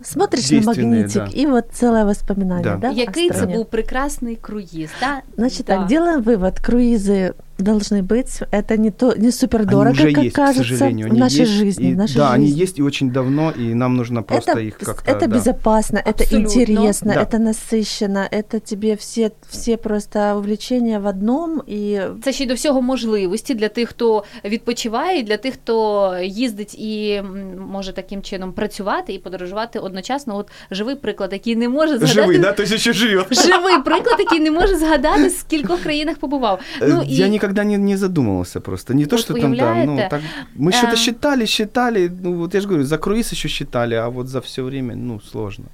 [0.01, 1.29] Смотришь на магнитик, да.
[1.41, 2.75] и вот целое воспоминание, Да.
[2.75, 2.89] да?
[2.91, 5.21] Який це був прекрасний круїз, да?
[5.37, 5.77] Значит Да.
[5.77, 6.61] так, делаем вывод.
[6.69, 8.40] Круизы должны быть.
[8.50, 11.08] Это не, то, не супер они дорого, уже как есть, к кажется, сожалению.
[11.08, 11.90] в Они нашей есть, жизни.
[11.90, 12.34] и- в нашей да, жизни.
[12.34, 15.10] они есть и очень давно, и нам нужно просто это, их как-то...
[15.12, 15.36] это да.
[15.36, 16.36] безопасно, это Абсолютно.
[16.62, 17.22] интересно, Да.
[17.22, 21.62] это насыщенно, это тебе все, все просто увлечения в одном.
[21.68, 26.16] И Це ще й до всього можливості для тих, хто відпочиває, і для тих, хто
[26.22, 30.36] їздить і м, може таким чином працювати і подорожувати одночасно.
[30.36, 32.20] От живий приклад, який не може згадати.
[32.20, 32.52] Живый, да?
[32.52, 33.26] То есть еще живет.
[33.46, 36.60] Живий приклад, який не може згадати, з кількох країнах побував.
[36.80, 38.94] Ну Э, і Я никогда не, не задумывался просто.
[38.94, 40.08] Не то, Вот что там, да, ну, уявляете?
[40.10, 40.20] так,
[40.58, 40.72] мы Э.
[40.74, 44.38] что-то считали, считали, ну, вот я же говорю, за круиз еще считали, а вот за
[44.40, 45.64] все время, ну, сложно.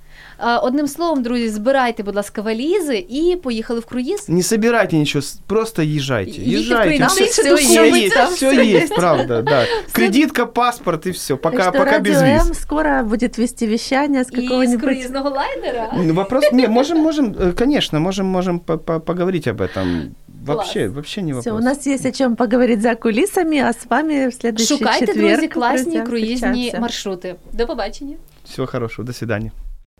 [0.40, 4.28] е, одним словом, друзі, збирайте, будь ласка, валізи і поїхали в круїз.
[4.28, 6.30] Не собирайте ничего, с- просто езжайте.
[6.42, 6.96] Едете в Езжайте.
[7.04, 7.12] круиз.
[7.30, 9.64] Все, Там всё есть, там все всё есть, правда, да.
[9.92, 11.36] Кредитка, паспорт и все.
[11.36, 12.48] Пока, так что пока без Радио виз.
[12.48, 14.80] М скоро будет вести вещание с І з какого-нибудь...
[14.80, 15.92] круїзного лайнера.
[15.96, 20.02] Ну, Вопрос, не, можем, можем, э, конечно, можем, можем по- по- поговорить об этом.
[20.45, 20.95] Вообще, Класс.
[20.95, 24.33] вообще не Все, у нас есть о чем поговорить за кулисами, а с вами в
[24.33, 25.31] следующий Шукайте, четверг.
[25.35, 27.35] друзі, класні круїзні маршрути.
[27.53, 28.15] До побачення.
[28.45, 29.51] Всего хорошего, до свидания.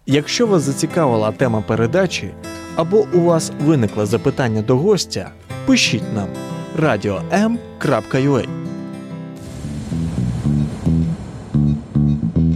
[0.06, 2.32] Якщо вас зацікавила тема передачі
[2.76, 5.32] або у вас виникло запитання до гостя,
[5.66, 6.28] пишіть нам
[6.80, 8.48] radio.m.ua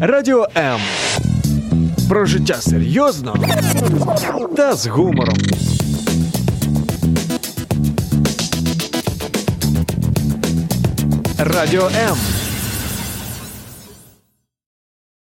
[0.01, 0.79] Радіо М.
[2.09, 3.35] Про життя серйозно
[4.57, 5.37] та з гумором.
[11.57, 12.36] Радіо М.